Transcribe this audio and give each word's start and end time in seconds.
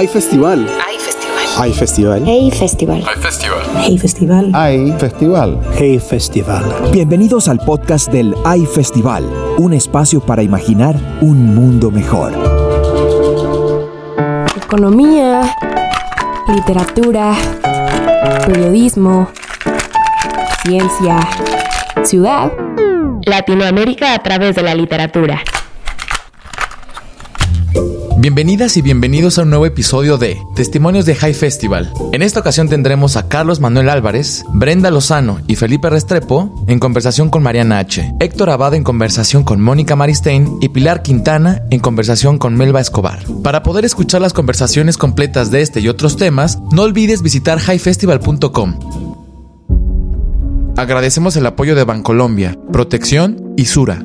Hay 0.00 0.08
festival. 0.08 0.66
Hay 0.86 0.98
festival. 0.98 1.46
Hay 1.58 1.72
festival. 1.74 2.22
Hey 2.24 2.50
Festival. 2.50 3.04
Hay 3.04 3.16
festival. 3.20 3.72
Hey 3.84 3.98
Festival. 3.98 4.50
Hay 4.54 4.92
festival. 4.98 5.60
Hey 5.76 5.98
Festival. 5.98 6.90
Bienvenidos 6.90 7.48
al 7.48 7.58
podcast 7.58 8.10
del 8.10 8.34
AI 8.46 8.64
Festival, 8.64 9.24
un 9.58 9.74
espacio 9.74 10.22
para 10.22 10.42
imaginar 10.42 10.96
un 11.20 11.54
mundo 11.54 11.90
mejor. 11.90 12.32
Economía, 14.56 15.54
literatura, 16.48 17.34
periodismo, 18.46 19.28
ciencia, 20.62 21.20
ciudad. 22.04 22.50
Latinoamérica 23.26 24.14
a 24.14 24.22
través 24.22 24.56
de 24.56 24.62
la 24.62 24.74
literatura. 24.74 25.42
Bienvenidas 28.20 28.76
y 28.76 28.82
bienvenidos 28.82 29.38
a 29.38 29.44
un 29.44 29.48
nuevo 29.48 29.64
episodio 29.64 30.18
de 30.18 30.38
Testimonios 30.54 31.06
de 31.06 31.14
High 31.14 31.32
Festival. 31.32 31.90
En 32.12 32.20
esta 32.20 32.40
ocasión 32.40 32.68
tendremos 32.68 33.16
a 33.16 33.28
Carlos 33.28 33.60
Manuel 33.60 33.88
Álvarez, 33.88 34.44
Brenda 34.52 34.90
Lozano 34.90 35.40
y 35.46 35.56
Felipe 35.56 35.88
Restrepo 35.88 36.62
en 36.66 36.78
conversación 36.80 37.30
con 37.30 37.42
Mariana 37.42 37.78
H., 37.78 38.12
Héctor 38.20 38.50
Abad 38.50 38.74
en 38.74 38.84
conversación 38.84 39.42
con 39.42 39.62
Mónica 39.62 39.96
Maristein 39.96 40.58
y 40.60 40.68
Pilar 40.68 41.00
Quintana 41.00 41.62
en 41.70 41.80
conversación 41.80 42.36
con 42.36 42.56
Melba 42.56 42.82
Escobar. 42.82 43.24
Para 43.42 43.62
poder 43.62 43.86
escuchar 43.86 44.20
las 44.20 44.34
conversaciones 44.34 44.98
completas 44.98 45.50
de 45.50 45.62
este 45.62 45.80
y 45.80 45.88
otros 45.88 46.18
temas, 46.18 46.58
no 46.72 46.82
olvides 46.82 47.22
visitar 47.22 47.58
highfestival.com. 47.58 48.80
Agradecemos 50.76 51.36
el 51.36 51.46
apoyo 51.46 51.74
de 51.74 51.84
Bancolombia, 51.84 52.58
Protección 52.70 53.54
y 53.56 53.64
Sura. 53.64 54.04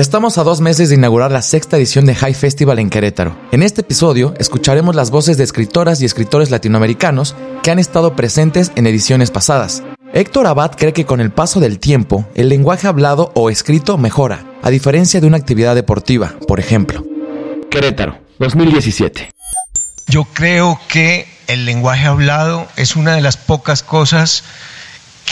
Estamos 0.00 0.38
a 0.38 0.44
dos 0.44 0.62
meses 0.62 0.88
de 0.88 0.94
inaugurar 0.94 1.30
la 1.30 1.42
sexta 1.42 1.76
edición 1.76 2.06
de 2.06 2.14
High 2.14 2.32
Festival 2.32 2.78
en 2.78 2.88
Querétaro. 2.88 3.36
En 3.52 3.62
este 3.62 3.82
episodio 3.82 4.32
escucharemos 4.38 4.94
las 4.94 5.10
voces 5.10 5.36
de 5.36 5.44
escritoras 5.44 6.00
y 6.00 6.06
escritores 6.06 6.50
latinoamericanos 6.50 7.36
que 7.62 7.70
han 7.70 7.78
estado 7.78 8.16
presentes 8.16 8.72
en 8.76 8.86
ediciones 8.86 9.30
pasadas. 9.30 9.82
Héctor 10.14 10.46
Abad 10.46 10.70
cree 10.74 10.94
que 10.94 11.04
con 11.04 11.20
el 11.20 11.30
paso 11.30 11.60
del 11.60 11.78
tiempo, 11.78 12.26
el 12.34 12.48
lenguaje 12.48 12.88
hablado 12.88 13.30
o 13.34 13.50
escrito 13.50 13.98
mejora, 13.98 14.46
a 14.62 14.70
diferencia 14.70 15.20
de 15.20 15.26
una 15.26 15.36
actividad 15.36 15.74
deportiva, 15.74 16.32
por 16.48 16.60
ejemplo. 16.60 17.04
Querétaro, 17.70 18.16
2017. 18.38 19.28
Yo 20.08 20.24
creo 20.32 20.80
que 20.88 21.28
el 21.46 21.66
lenguaje 21.66 22.06
hablado 22.06 22.66
es 22.76 22.96
una 22.96 23.16
de 23.16 23.20
las 23.20 23.36
pocas 23.36 23.82
cosas 23.82 24.44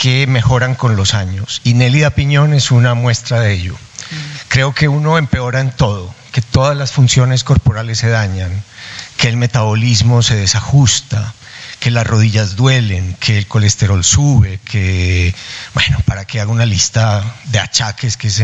que 0.03 0.27
mejoran 0.27 0.75
con 0.75 0.95
los 0.95 1.15
años. 1.15 1.63
Y 1.65 1.73
Nélida 1.73 2.11
Piñón 2.11 2.53
es 2.53 2.71
una 2.71 2.93
muestra 2.93 3.41
de 3.41 3.55
ello. 3.55 3.75
Creo 4.49 4.75
que 4.75 4.89
uno 4.89 5.19
empeora 5.19 5.61
en 5.61 5.71
todo, 5.71 6.15
que 6.33 6.43
todas 6.43 6.77
las 6.77 6.93
funciones 6.93 7.45
corporales 7.45 7.99
se 7.99 8.09
dañan, 8.09 8.63
que 9.17 9.29
el 9.29 9.37
metabolismo 9.37 10.23
se 10.23 10.37
desajusta, 10.37 11.35
que 11.81 11.91
las 11.91 12.07
rodillas 12.07 12.57
duelen, 12.57 13.17
que 13.21 13.39
el 13.39 13.47
colesterol 13.47 14.03
sube, 14.03 14.59
que, 14.65 15.35
bueno, 15.75 15.99
para 16.07 16.25
que 16.25 16.41
haga 16.41 16.51
una 16.51 16.67
lista 16.67 17.23
de 17.45 17.61
achaques 17.61 18.17
que 18.17 18.29
es 18.29 18.43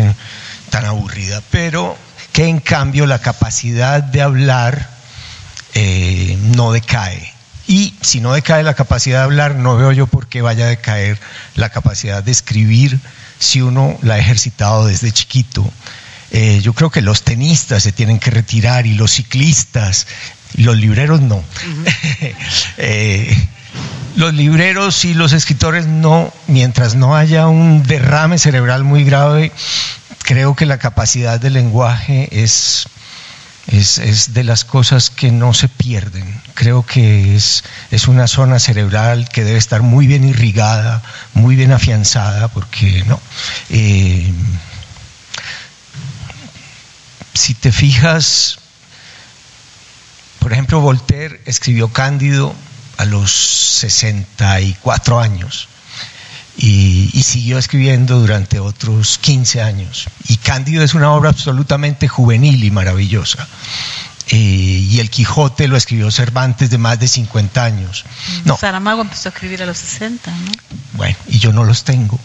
tan 0.71 0.85
aburrida, 0.85 1.43
pero 1.51 1.97
que 2.33 2.47
en 2.47 2.61
cambio 2.61 3.07
la 3.07 3.21
capacidad 3.21 4.03
de 4.03 4.23
hablar 4.23 4.91
eh, 5.75 6.39
no 6.57 6.73
decae. 6.73 7.34
Y 7.67 7.95
si 8.01 8.21
no 8.21 8.33
decae 8.33 8.63
la 8.63 8.75
capacidad 8.75 9.19
de 9.19 9.25
hablar, 9.25 9.55
no 9.55 9.77
veo 9.77 9.93
yo 9.93 10.07
por 10.07 10.27
qué 10.27 10.43
vaya 10.43 10.67
a 10.67 10.69
decaer 10.69 11.19
la 11.55 11.71
capacidad 11.71 12.23
de 12.23 12.33
escribir 12.33 13.01
si 13.39 13.63
uno 13.63 13.99
la 14.03 14.15
ha 14.15 14.19
ejercitado 14.19 14.87
desde 14.87 15.13
chiquito. 15.13 15.69
Eh, 16.31 16.61
yo 16.63 16.73
creo 16.73 16.91
que 16.91 17.01
los 17.01 17.23
tenistas 17.23 17.83
se 17.83 17.93
tienen 17.93 18.19
que 18.19 18.31
retirar 18.31 18.87
y 18.87 18.95
los 18.95 19.13
ciclistas, 19.13 20.07
los 20.57 20.77
libreros 20.77 21.21
no. 21.21 21.43
Eh, 22.77 23.49
los 24.17 24.35
libreros 24.35 25.05
y 25.05 25.15
los 25.15 25.33
escritores 25.33 25.87
no, 25.87 26.33
mientras 26.47 26.95
no 26.95 27.17
haya 27.17 27.49
un 27.49 27.83
derrame 27.83 28.39
cerebral 28.39 28.85
muy 28.85 29.05
grave, 29.05 29.53
creo 30.23 30.55
que 30.55 30.67
la 30.67 30.79
capacidad 30.79 31.41
del 31.41 31.55
lenguaje 31.55 32.29
es, 32.31 32.87
es, 33.69 33.99
es 33.99 34.35
de 34.35 34.45
las 34.45 34.65
cosas 34.65 35.11
que 35.11 35.31
no 35.31 35.55
se 35.55 35.69
pierden. 35.69 36.41
Creo 36.55 36.85
que 36.85 37.35
es, 37.35 37.65
es 37.91 38.09
una 38.09 38.27
zona 38.27 38.59
cerebral 38.59 39.29
que 39.29 39.45
debe 39.45 39.59
estar 39.59 39.83
muy 39.83 40.07
bien 40.07 40.25
irrigada, 40.25 41.03
muy 41.33 41.57
bien 41.57 41.73
afianzada, 41.73 42.49
porque 42.49 43.05
no. 43.07 43.21
Eh, 43.71 44.33
si 47.33 47.55
te 47.55 47.73
fijas, 47.73 48.59
por 50.39 50.53
ejemplo, 50.53 50.81
Voltaire 50.81 51.41
escribió 51.47 51.89
Cándido 51.89 52.55
a 52.97 53.05
los 53.05 53.33
64 53.33 55.21
años 55.21 55.69
y, 56.57 57.11
y 57.13 57.23
siguió 57.23 57.59
escribiendo 57.59 58.21
durante 58.21 58.61
otros 58.61 59.19
15 59.19 59.63
años. 59.63 60.09
Y 60.29 60.37
Cándido 60.37 60.85
es 60.85 60.95
una 60.95 61.13
obra 61.13 61.31
absolutamente 61.31 62.09
juvenil 62.09 62.63
y 62.65 62.71
maravillosa. 62.71 63.49
Eh, 64.31 64.37
y 64.37 65.01
el 65.01 65.11
Quijote 65.11 65.69
lo 65.69 65.77
escribió 65.77 66.11
Cervantes 66.11 66.71
de 66.71 66.79
más 66.79 66.99
de 66.99 67.09
50 67.09 67.63
años. 67.63 68.05
No, 68.45 68.57
Saramago 68.57 69.03
empezó 69.03 69.29
a 69.29 69.33
escribir 69.33 69.63
a 69.63 69.67
los 69.67 69.79
60, 69.79 70.31
¿no? 70.31 70.53
bueno, 70.95 71.17
y 71.29 71.39
yo 71.39 71.53
no 71.53 71.65
los 71.65 71.85
tengo. 71.85 72.19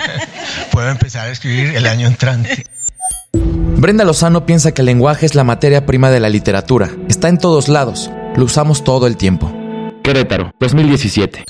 Puedo 0.72 0.88
empezar 0.88 1.28
a 1.28 1.30
escribir 1.30 1.76
el 1.76 1.86
año 1.86 2.08
entrante. 2.08 2.64
Brenda 3.32 4.04
Lozano 4.04 4.44
piensa 4.44 4.72
que 4.72 4.82
el 4.82 4.86
lenguaje 4.86 5.24
es 5.24 5.34
la 5.36 5.44
materia 5.44 5.86
prima 5.86 6.10
de 6.10 6.20
la 6.20 6.28
literatura. 6.28 6.90
Está 7.08 7.28
en 7.28 7.38
todos 7.38 7.68
lados. 7.68 8.10
Lo 8.34 8.44
usamos 8.44 8.82
todo 8.82 9.06
el 9.06 9.16
tiempo. 9.16 9.52
Querétaro, 10.02 10.52
2017. 10.58 11.44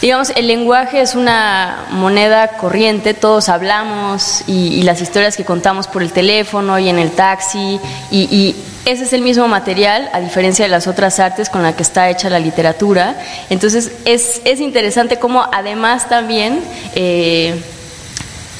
Digamos, 0.00 0.30
el 0.36 0.46
lenguaje 0.46 1.00
es 1.00 1.14
una 1.14 1.86
moneda 1.90 2.48
corriente, 2.48 3.14
todos 3.14 3.48
hablamos 3.48 4.42
y, 4.46 4.74
y 4.74 4.82
las 4.82 5.00
historias 5.00 5.38
que 5.38 5.44
contamos 5.46 5.88
por 5.88 6.02
el 6.02 6.12
teléfono 6.12 6.78
y 6.78 6.90
en 6.90 6.98
el 6.98 7.12
taxi, 7.12 7.80
y, 8.10 8.18
y 8.24 8.56
ese 8.84 9.04
es 9.04 9.14
el 9.14 9.22
mismo 9.22 9.48
material, 9.48 10.10
a 10.12 10.20
diferencia 10.20 10.66
de 10.66 10.68
las 10.68 10.86
otras 10.86 11.18
artes 11.18 11.48
con 11.48 11.62
la 11.62 11.74
que 11.74 11.82
está 11.82 12.10
hecha 12.10 12.28
la 12.28 12.38
literatura. 12.38 13.16
Entonces, 13.48 13.90
es, 14.04 14.42
es 14.44 14.60
interesante 14.60 15.18
cómo 15.18 15.48
además 15.50 16.10
también 16.10 16.60
eh, 16.94 17.58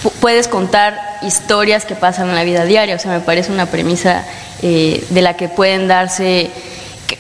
pu- 0.03 0.13
puedes 0.21 0.49
contar 0.49 1.19
historias 1.21 1.85
que 1.85 1.95
pasan 1.95 2.31
en 2.31 2.35
la 2.35 2.45
vida 2.45 2.65
diaria, 2.65 2.97
o 2.97 2.99
sea, 2.99 3.13
me 3.13 3.21
parece 3.21 3.53
una 3.53 3.67
premisa 3.67 4.25
eh, 4.63 5.05
de 5.11 5.21
la 5.21 5.37
que 5.37 5.51
pueden 5.51 5.87
darse 5.87 6.51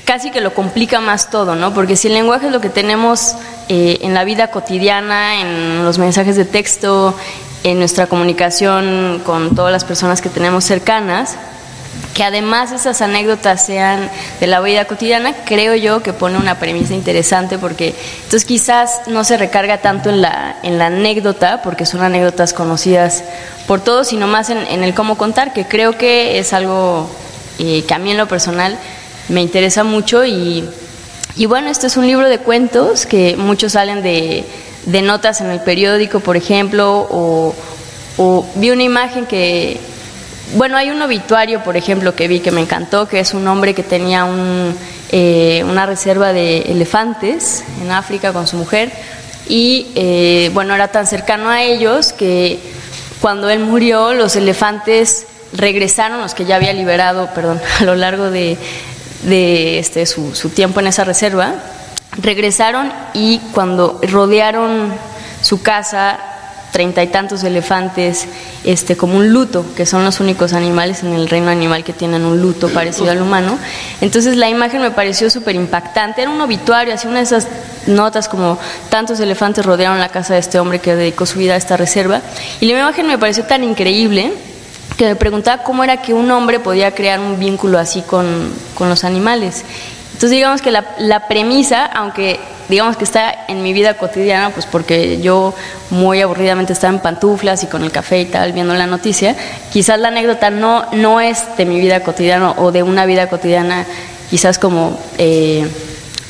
casi 0.04 0.31
que 0.31 0.41
lo 0.41 0.54
complica 0.54 1.00
más 1.00 1.31
todo, 1.31 1.54
¿no? 1.54 1.75
Porque 1.75 1.97
si 1.97 2.09
el 2.09 2.15
lenguaje 2.15 2.47
es 2.47 2.53
lo 2.53 2.60
que 2.60 2.71
tenemos 2.71 3.37
eh, 3.69 3.99
en 4.03 4.15
la 4.15 4.25
vida 4.25 4.49
cotidiana, 4.49 5.41
en 5.41 5.84
los 5.84 5.99
mensajes 5.99 6.37
de 6.37 6.44
texto, 6.44 7.15
en 7.65 7.78
nuestra 7.78 8.06
comunicación 8.06 9.22
con 9.25 9.54
todas 9.54 9.72
las 9.72 9.84
personas 9.84 10.21
que 10.21 10.28
tenemos 10.28 10.65
cercanas, 10.65 11.37
que 12.15 12.25
además 12.25 12.72
esas 12.72 13.03
anécdotas 13.03 13.66
sean 13.66 14.10
de 14.41 14.47
la 14.47 14.60
vida 14.60 14.84
cotidiana, 14.84 15.34
creo 15.44 15.75
yo 15.75 16.03
que 16.03 16.12
pone 16.12 16.38
una 16.38 16.59
premisa 16.59 16.94
interesante 16.94 17.59
porque 17.59 17.94
entonces 18.16 18.44
quizás 18.44 19.00
no 19.06 19.25
se 19.25 19.37
recarga 19.37 19.78
tanto 19.78 20.10
en 20.10 20.22
la, 20.22 20.56
en 20.62 20.78
la 20.78 20.87
anécdota, 20.87 21.60
porque 21.62 21.87
son 21.87 22.03
anécdotas 22.03 22.53
conocidas 22.53 23.25
por 23.66 23.81
todos, 23.81 24.09
sino 24.09 24.27
más 24.27 24.50
en, 24.50 24.59
en 24.59 24.84
el 24.84 24.94
cómo 24.94 25.19
contar, 25.19 25.53
que 25.53 25.66
creo 25.66 25.98
que 25.98 26.38
es 26.38 26.53
algo 26.53 27.10
eh, 27.59 27.84
que 27.87 27.94
a 27.94 27.98
mí 27.98 28.10
en 28.10 28.19
lo 28.19 28.28
personal 28.28 28.78
me 29.28 29.43
interesa 29.43 29.83
mucho 29.83 30.25
y, 30.25 30.69
y 31.36 31.47
bueno, 31.47 31.69
este 31.69 31.86
es 31.86 31.97
un 31.97 32.06
libro 32.06 32.28
de 32.28 32.38
cuentos 32.38 33.04
que 33.04 33.36
muchos 33.36 33.72
salen 33.72 34.02
de, 34.02 34.44
notas 35.02 35.42
en 35.42 35.50
el 35.50 35.60
periódico, 35.60 36.20
por 36.20 36.36
ejemplo, 36.36 37.06
o, 37.10 37.54
o 38.16 38.47
vi 38.54 38.70
una 38.70 38.82
imagen 38.82 39.26
que, 39.26 39.78
bueno, 40.54 40.78
hay 40.78 40.91
un 40.91 41.02
obituario, 41.02 41.62
por 41.62 41.76
ejemplo, 41.76 42.14
que 42.14 42.26
vi 42.26 42.41
que 42.41 42.52
me 42.52 42.62
encantó, 42.62 43.06
que 43.06 43.20
es 43.20 43.34
un 43.34 43.47
hombre 43.48 43.74
que 43.74 43.82
tenía 43.82 44.24
un, 44.24 44.74
eh, 45.12 45.62
una 45.68 45.84
reserva 45.84 46.33
de 46.33 46.62
elefantes 46.62 47.65
en 47.83 47.91
África 47.91 48.33
con 48.33 48.47
su 48.47 48.56
mujer 48.56 48.91
y, 49.48 49.88
eh, 49.94 50.50
bueno, 50.54 50.74
era 50.74 50.88
tan 50.88 51.06
cercano 51.06 51.50
a 51.50 51.62
ellos 51.62 52.12
que 52.12 52.59
cuando 53.21 53.50
él 53.50 53.60
murió, 53.60 54.15
los 54.15 54.36
elefantes 54.36 55.27
regresaron, 55.53 56.21
los 56.21 56.34
que 56.34 56.47
ya 56.47 56.56
había 56.56 56.72
liberado, 56.72 57.28
perdón, 57.34 57.60
a 57.80 57.84
lo 57.84 57.94
largo 57.94 58.30
de, 58.30 58.56
de 59.26 59.78
este, 59.78 60.06
su, 60.06 60.34
su 60.34 60.50
tiempo 60.50 60.80
en 60.80 60.86
esa 60.86 61.04
reserva, 61.04 61.54
regresaron 62.22 62.92
y 63.12 63.38
cuando 63.52 64.00
rodearon 64.02 64.92
su 65.42 65.60
casa, 65.62 66.18
treinta 66.72 67.02
y 67.02 67.08
tantos 67.08 67.42
elefantes, 67.42 68.26
este, 68.64 68.96
como 68.96 69.16
un 69.16 69.32
luto, 69.32 69.64
que 69.76 69.86
son 69.86 70.04
los 70.04 70.20
únicos 70.20 70.52
animales 70.52 71.02
en 71.02 71.14
el 71.14 71.28
reino 71.28 71.48
animal 71.48 71.84
que 71.84 71.92
tienen 71.92 72.24
un 72.24 72.40
luto 72.40 72.68
parecido 72.68 73.10
al 73.10 73.22
humano. 73.22 73.58
Entonces 74.00 74.36
la 74.36 74.48
imagen 74.48 74.82
me 74.82 74.90
pareció 74.90 75.30
súper 75.30 75.54
impactante, 75.54 76.22
era 76.22 76.30
un 76.30 76.40
obituario, 76.40 76.94
así 76.94 77.08
una 77.08 77.18
de 77.18 77.24
esas 77.24 77.48
notas 77.86 78.28
como 78.28 78.58
tantos 78.90 79.20
elefantes 79.20 79.64
rodearon 79.64 80.00
la 80.00 80.08
casa 80.08 80.34
de 80.34 80.40
este 80.40 80.58
hombre 80.58 80.80
que 80.80 80.94
dedicó 80.94 81.26
su 81.26 81.38
vida 81.38 81.54
a 81.54 81.56
esta 81.56 81.76
reserva. 81.76 82.20
Y 82.60 82.66
la 82.66 82.80
imagen 82.80 83.06
me 83.06 83.18
pareció 83.18 83.44
tan 83.44 83.64
increíble 83.64 84.32
que 84.97 85.04
me 85.04 85.16
preguntaba 85.16 85.63
cómo 85.63 85.84
era 85.84 85.98
que 85.98 86.15
un 86.15 86.31
hombre 86.31 86.60
podía 86.60 86.95
crear 86.95 87.21
un 87.21 87.39
vínculo 87.39 87.78
así 87.78 88.03
con, 88.03 88.53
con 88.75 88.89
los 88.89 89.04
animales. 89.04 89.65
Entonces 90.07 90.31
digamos 90.31 90.63
que 90.63 90.71
la, 90.71 90.84
la, 90.98 91.28
premisa, 91.28 91.84
aunque 91.84 92.41
digamos 92.71 92.97
que 92.97 93.04
está 93.04 93.45
en 93.48 93.63
mi 93.63 93.75
vida 93.75 93.95
cotidiana, 93.95 94.51
pues 94.51 94.65
porque 94.65 95.21
yo 95.21 95.54
muy 95.91 96.22
aburridamente 96.22 96.72
estaba 96.72 96.95
en 96.95 97.01
pantuflas 97.01 97.63
y 97.63 97.66
con 97.66 97.84
el 97.84 97.93
café 97.93 98.21
y 98.21 98.25
tal, 98.25 98.53
viendo 98.53 98.75
la 98.75 98.87
noticia, 98.87 99.37
quizás 99.71 100.01
la 100.01 100.09
anécdota 100.09 100.48
no, 100.48 100.87
no 100.93 101.21
es 101.21 101.45
de 101.59 101.66
mi 101.66 101.78
vida 101.78 102.01
cotidiana 102.01 102.53
o 102.53 102.72
de 102.72 102.83
una 102.83 103.04
vida 103.04 103.28
cotidiana, 103.28 103.84
quizás 104.31 104.59
como, 104.59 104.98
eh, 105.19 105.69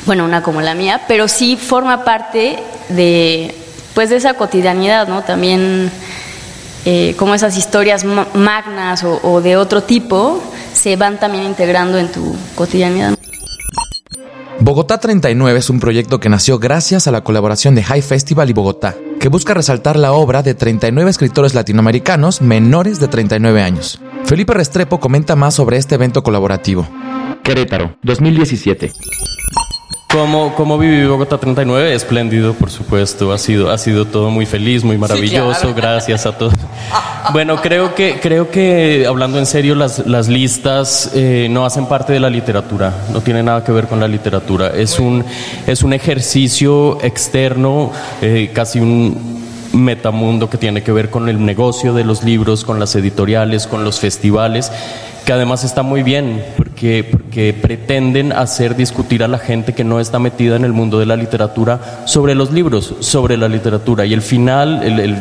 bueno, 0.05 0.25
una 0.25 0.43
como 0.43 0.61
la 0.61 0.75
mía, 0.75 1.03
pero 1.07 1.29
sí 1.29 1.57
forma 1.57 2.05
parte 2.05 2.59
de, 2.89 3.55
pues 3.95 4.11
de 4.11 4.17
esa 4.17 4.35
cotidianidad, 4.35 5.07
¿no? 5.07 5.23
También 5.23 5.93
eh, 6.89 7.15
como 7.19 7.35
esas 7.35 7.59
historias 7.59 8.05
magnas 8.05 9.05
o, 9.05 9.41
de 9.41 9.57
otro 9.57 9.83
tipo 9.83 10.41
se 10.73 10.95
van 10.95 11.19
también 11.19 11.45
integrando 11.45 11.99
en 11.99 12.13
tu 12.13 12.37
cotidianidad. 12.55 13.19
Bogotá 14.61 14.99
39 14.99 15.59
es 15.59 15.69
un 15.69 15.81
proyecto 15.81 16.21
que 16.21 16.29
nació 16.29 16.61
gracias 16.61 17.09
a 17.09 17.11
la 17.11 17.23
colaboración 17.25 17.75
de 17.75 17.83
High 17.83 18.03
Festival 18.03 18.51
y 18.51 18.53
Bogotá, 18.53 18.95
que 19.19 19.29
busca 19.29 19.53
resaltar 19.53 19.97
la 19.97 20.13
obra 20.13 20.43
de 20.43 20.55
39 20.55 21.11
escritores 21.11 21.55
latinoamericanos 21.55 22.41
menores 22.41 23.01
de 23.01 23.09
39 23.09 23.63
años. 23.63 24.01
Felipe 24.25 24.55
Restrepo 24.55 25.01
comenta 25.01 25.35
más 25.35 25.55
sobre 25.55 25.79
este 25.79 25.97
evento 25.97 26.23
colaborativo. 26.23 26.87
Querétaro, 27.43 27.97
2017. 28.03 28.93
Como, 30.17 30.55
como 30.55 30.79
viví 30.79 31.07
Bogotá 31.07 31.37
39, 31.37 31.93
espléndido, 31.93 32.55
por 32.55 32.71
supuesto. 32.71 33.35
Ha 33.35 33.39
sido, 33.39 33.71
ha 33.71 33.77
sido 33.77 34.07
todo 34.07 34.31
muy 34.31 34.47
feliz, 34.47 34.83
muy 34.83 34.97
maravilloso. 34.97 35.75
Gracias 35.75 36.25
a 36.25 36.39
todos. 36.39 36.55
Bueno, 37.35 37.61
creo 37.61 37.95
que, 37.95 38.19
creo 38.19 38.51
que 38.51 39.05
hablando 39.07 39.39
en 39.39 39.45
serio, 39.45 39.75
las, 39.75 40.07
las 40.07 40.29
listas 40.29 41.11
eh, 41.15 41.49
no 41.51 41.67
hacen 41.67 41.85
parte 41.85 42.15
de 42.15 42.21
la 42.21 42.31
literatura. 42.31 42.95
No 43.13 43.21
tiene 43.21 43.43
nada 43.43 43.63
que 43.63 43.73
ver 43.73 43.89
con 43.89 44.01
la 44.01 44.09
literatura. 44.09 44.69
Es 44.75 44.99
un, 44.99 45.23
es 45.67 45.83
un 45.83 45.93
ejercicio 45.93 46.99
externo, 47.03 47.93
eh, 48.23 48.53
casi 48.55 48.81
un 48.81 49.45
metamundo 49.75 50.49
que 50.49 50.57
tiene 50.57 50.83
que 50.83 50.93
ver 50.93 51.11
con 51.11 51.29
el 51.29 51.45
negocio 51.45 51.93
de 51.93 52.05
los 52.05 52.25
libros, 52.25 52.65
con 52.65 52.81
las 52.81 52.95
editoriales, 52.97 53.67
con 53.67 53.85
los 53.85 54.01
festivales 54.01 54.73
que 55.27 55.33
además 55.33 55.65
está 55.65 55.83
muy 55.83 56.05
bien, 56.05 56.41
porque, 56.77 57.09
porque 57.11 57.55
pretenden 57.55 58.33
hacer 58.33 58.77
discutir 58.77 59.25
a 59.25 59.29
la 59.29 59.39
gente 59.39 59.73
que 59.73 59.83
no 59.83 59.99
está 59.99 60.19
metida 60.19 60.57
en 60.57 60.65
el 60.67 60.75
mundo 60.75 60.99
de 60.99 61.07
la 61.07 61.17
literatura 61.17 62.03
sobre 62.05 62.35
los 62.35 62.53
libros, 62.53 62.97
sobre 63.01 63.39
la 63.39 63.49
literatura. 63.49 64.05
Y 64.05 64.13
el 64.13 64.21
final, 64.21 65.19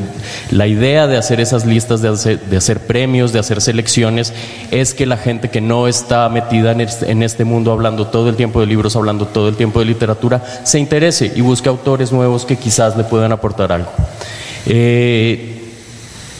la 0.51 0.67
idea 0.67 1.07
de 1.07 1.15
hacer 1.15 1.39
esas 1.39 1.65
listas, 1.65 2.01
de 2.01 2.09
hacer, 2.09 2.41
de 2.41 2.57
hacer, 2.57 2.85
premios, 2.85 3.31
de 3.31 3.39
hacer 3.39 3.61
selecciones, 3.61 4.33
es 4.69 4.93
que 4.93 5.05
la 5.05 5.15
gente 5.15 5.49
que 5.49 5.61
no 5.61 5.87
está 5.87 6.27
metida 6.27 6.73
en 6.73 6.81
este, 6.81 7.09
en 7.09 7.23
este 7.23 7.45
mundo 7.45 7.71
hablando 7.71 8.07
todo 8.07 8.27
el 8.27 8.35
tiempo 8.35 8.59
de 8.59 8.65
libros, 8.65 8.97
hablando 8.97 9.25
todo 9.25 9.47
el 9.47 9.55
tiempo 9.55 9.79
de 9.79 9.85
literatura, 9.85 10.43
se 10.65 10.77
interese 10.77 11.31
y 11.37 11.39
busque 11.39 11.69
autores 11.69 12.11
nuevos 12.11 12.43
que 12.43 12.57
quizás 12.57 12.97
le 12.97 13.05
puedan 13.05 13.31
aportar 13.31 13.71
algo. 13.71 13.91
Eh, 14.65 15.61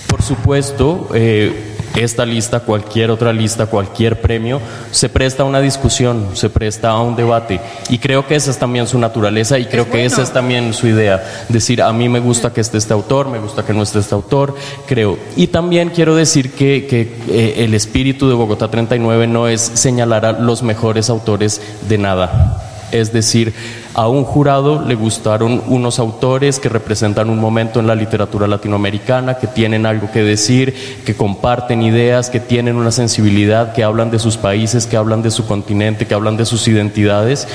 por 0.07 0.21
supuesto, 0.21 1.07
eh, 1.13 1.74
esta 1.95 2.25
lista, 2.25 2.59
cualquier 2.59 3.11
otra 3.11 3.31
lista, 3.33 3.65
cualquier 3.65 4.21
premio, 4.21 4.61
se 4.91 5.09
presta 5.09 5.43
a 5.43 5.45
una 5.45 5.61
discusión, 5.61 6.29
se 6.33 6.49
presta 6.49 6.89
a 6.89 7.01
un 7.01 7.15
debate. 7.15 7.59
Y 7.89 7.99
creo 7.99 8.27
que 8.27 8.35
esa 8.35 8.51
es 8.51 8.57
también 8.57 8.87
su 8.87 8.99
naturaleza 8.99 9.59
y 9.59 9.65
creo 9.65 9.89
que 9.89 10.05
esa 10.05 10.21
es 10.21 10.31
también 10.31 10.73
su 10.73 10.87
idea. 10.87 11.23
Decir, 11.49 11.81
a 11.81 11.91
mí 11.93 12.09
me 12.09 12.19
gusta 12.19 12.53
que 12.53 12.61
esté 12.61 12.77
este 12.77 12.93
autor, 12.93 13.29
me 13.29 13.39
gusta 13.39 13.65
que 13.65 13.73
no 13.73 13.83
esté 13.83 13.99
este 13.99 14.15
autor, 14.15 14.55
creo. 14.87 15.17
Y 15.35 15.47
también 15.47 15.89
quiero 15.89 16.15
decir 16.15 16.51
que, 16.53 16.87
que 16.87 17.01
eh, 17.29 17.63
el 17.63 17.73
espíritu 17.73 18.27
de 18.27 18.35
Bogotá 18.35 18.69
39 18.69 19.27
no 19.27 19.47
es 19.47 19.61
señalar 19.61 20.25
a 20.25 20.31
los 20.33 20.63
mejores 20.63 21.09
autores 21.09 21.61
de 21.87 21.97
nada. 21.97 22.74
Es 22.91 23.11
decir, 23.11 23.53
a 23.93 24.07
un 24.07 24.23
jurado 24.23 24.83
le 24.85 24.95
gustaron 24.95 25.63
unos 25.67 25.99
autores 25.99 26.59
que 26.59 26.69
representan 26.69 27.29
un 27.29 27.39
momento 27.39 27.79
en 27.79 27.87
la 27.87 27.95
literatura 27.95 28.47
latinoamericana, 28.47 29.35
que 29.35 29.47
tienen 29.47 29.85
algo 29.85 30.11
que 30.11 30.23
decir, 30.23 30.73
que 31.05 31.15
comparten 31.15 31.81
ideas, 31.81 32.29
que 32.29 32.39
tienen 32.39 32.75
una 32.75 32.91
sensibilidad, 32.91 33.73
que 33.73 33.83
hablan 33.83 34.11
de 34.11 34.19
sus 34.19 34.37
países, 34.37 34.85
que 34.85 34.97
hablan 34.97 35.21
de 35.21 35.31
su 35.31 35.45
continente, 35.45 36.07
que 36.07 36.13
hablan 36.13 36.37
de 36.37 36.45
sus 36.45 36.67
identidades. 36.67 37.47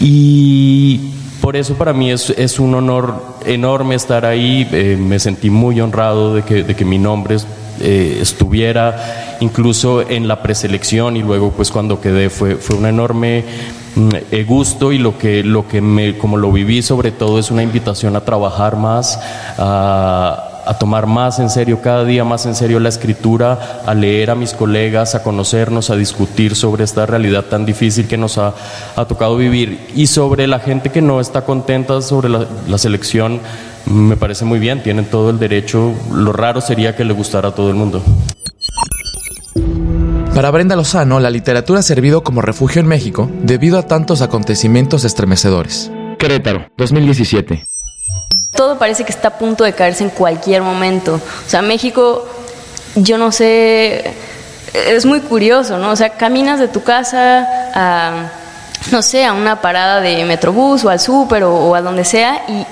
Y 0.00 1.12
por 1.40 1.56
eso 1.56 1.74
para 1.74 1.92
mí 1.92 2.10
es, 2.10 2.58
un 2.58 2.74
honor 2.74 3.14
enorme 3.46 3.94
estar 3.94 4.24
ahí. 4.24 4.68
Eh, 4.72 4.96
me 5.00 5.18
sentí 5.18 5.50
muy 5.50 5.80
honrado 5.80 6.34
de 6.34 6.42
que, 6.42 6.62
de 6.62 6.76
que 6.76 6.84
mi 6.84 6.98
nombre 6.98 7.36
eh, 7.80 8.18
estuviera 8.20 9.38
incluso 9.40 10.02
en 10.02 10.28
la 10.28 10.42
preselección 10.42 11.16
y 11.16 11.22
luego 11.22 11.50
pues 11.50 11.70
cuando 11.70 11.98
quedé 11.98 12.28
fue, 12.28 12.56
fue 12.56 12.76
un 12.76 12.84
enorme 12.84 13.44
gusto 14.46 14.92
y 14.92 14.98
lo 14.98 15.18
que, 15.18 15.42
lo 15.42 15.66
que 15.68 15.80
me, 15.80 16.16
como 16.18 16.36
lo 16.36 16.52
viví 16.52 16.82
sobre 16.82 17.10
todo 17.10 17.38
es 17.38 17.50
una 17.50 17.62
invitación 17.62 18.16
a 18.16 18.20
trabajar 18.20 18.76
más, 18.76 19.18
a, 19.58 20.46
tomar 20.78 21.06
más 21.06 21.40
en 21.40 21.50
serio, 21.50 21.80
cada 21.82 22.04
día 22.04 22.24
más 22.24 22.46
en 22.46 22.54
serio 22.54 22.78
la 22.78 22.88
escritura, 22.88 23.82
a 23.84 23.94
leer 23.94 24.30
a 24.30 24.34
mis 24.34 24.52
colegas, 24.52 25.14
a 25.14 25.22
conocernos, 25.22 25.90
a 25.90 25.96
discutir 25.96 26.54
sobre 26.54 26.84
esta 26.84 27.06
realidad 27.06 27.46
tan 27.46 27.66
difícil 27.66 28.06
que 28.06 28.16
nos 28.16 28.38
ha, 28.38 28.54
tocado 29.08 29.36
vivir 29.36 29.88
y 29.94 30.06
sobre 30.06 30.46
la 30.46 30.60
gente 30.60 30.90
que 30.90 31.02
no 31.02 31.20
está 31.20 31.44
contenta 31.44 32.00
sobre 32.02 32.28
la, 32.28 32.46
la 32.68 32.78
selección 32.78 33.40
me 33.86 34.16
parece 34.16 34.44
muy 34.44 34.58
bien, 34.58 34.82
tienen 34.82 35.06
todo 35.06 35.30
el 35.30 35.38
derecho. 35.38 35.92
Lo 36.12 36.32
raro 36.32 36.60
sería 36.60 36.94
que 36.94 37.04
le 37.04 37.12
gustara 37.12 37.48
a 37.48 37.54
todo 37.54 37.70
el 37.70 37.76
mundo. 37.76 38.02
Para 40.40 40.52
Brenda 40.52 40.74
Lozano, 40.74 41.20
la 41.20 41.28
literatura 41.28 41.80
ha 41.80 41.82
servido 41.82 42.24
como 42.24 42.40
refugio 42.40 42.80
en 42.80 42.88
México 42.88 43.28
debido 43.42 43.78
a 43.78 43.82
tantos 43.82 44.22
acontecimientos 44.22 45.04
estremecedores. 45.04 45.90
Querétaro, 46.18 46.66
2017. 46.78 47.66
Todo 48.50 48.78
parece 48.78 49.04
que 49.04 49.12
está 49.12 49.28
a 49.28 49.38
punto 49.38 49.64
de 49.64 49.74
caerse 49.74 50.02
en 50.02 50.08
cualquier 50.08 50.62
momento. 50.62 51.16
O 51.16 51.46
sea, 51.46 51.60
México, 51.60 52.26
yo 52.94 53.18
no 53.18 53.32
sé, 53.32 54.14
es 54.72 55.04
muy 55.04 55.20
curioso, 55.20 55.76
¿no? 55.76 55.90
O 55.90 55.96
sea, 55.96 56.16
caminas 56.16 56.58
de 56.58 56.68
tu 56.68 56.82
casa 56.82 57.46
a, 57.74 58.30
no 58.92 59.02
sé, 59.02 59.26
a 59.26 59.34
una 59.34 59.60
parada 59.60 60.00
de 60.00 60.24
metrobús 60.24 60.86
o 60.86 60.88
al 60.88 61.00
súper 61.00 61.44
o, 61.44 61.54
o 61.54 61.74
a 61.74 61.82
donde 61.82 62.06
sea 62.06 62.44
y 62.48 62.64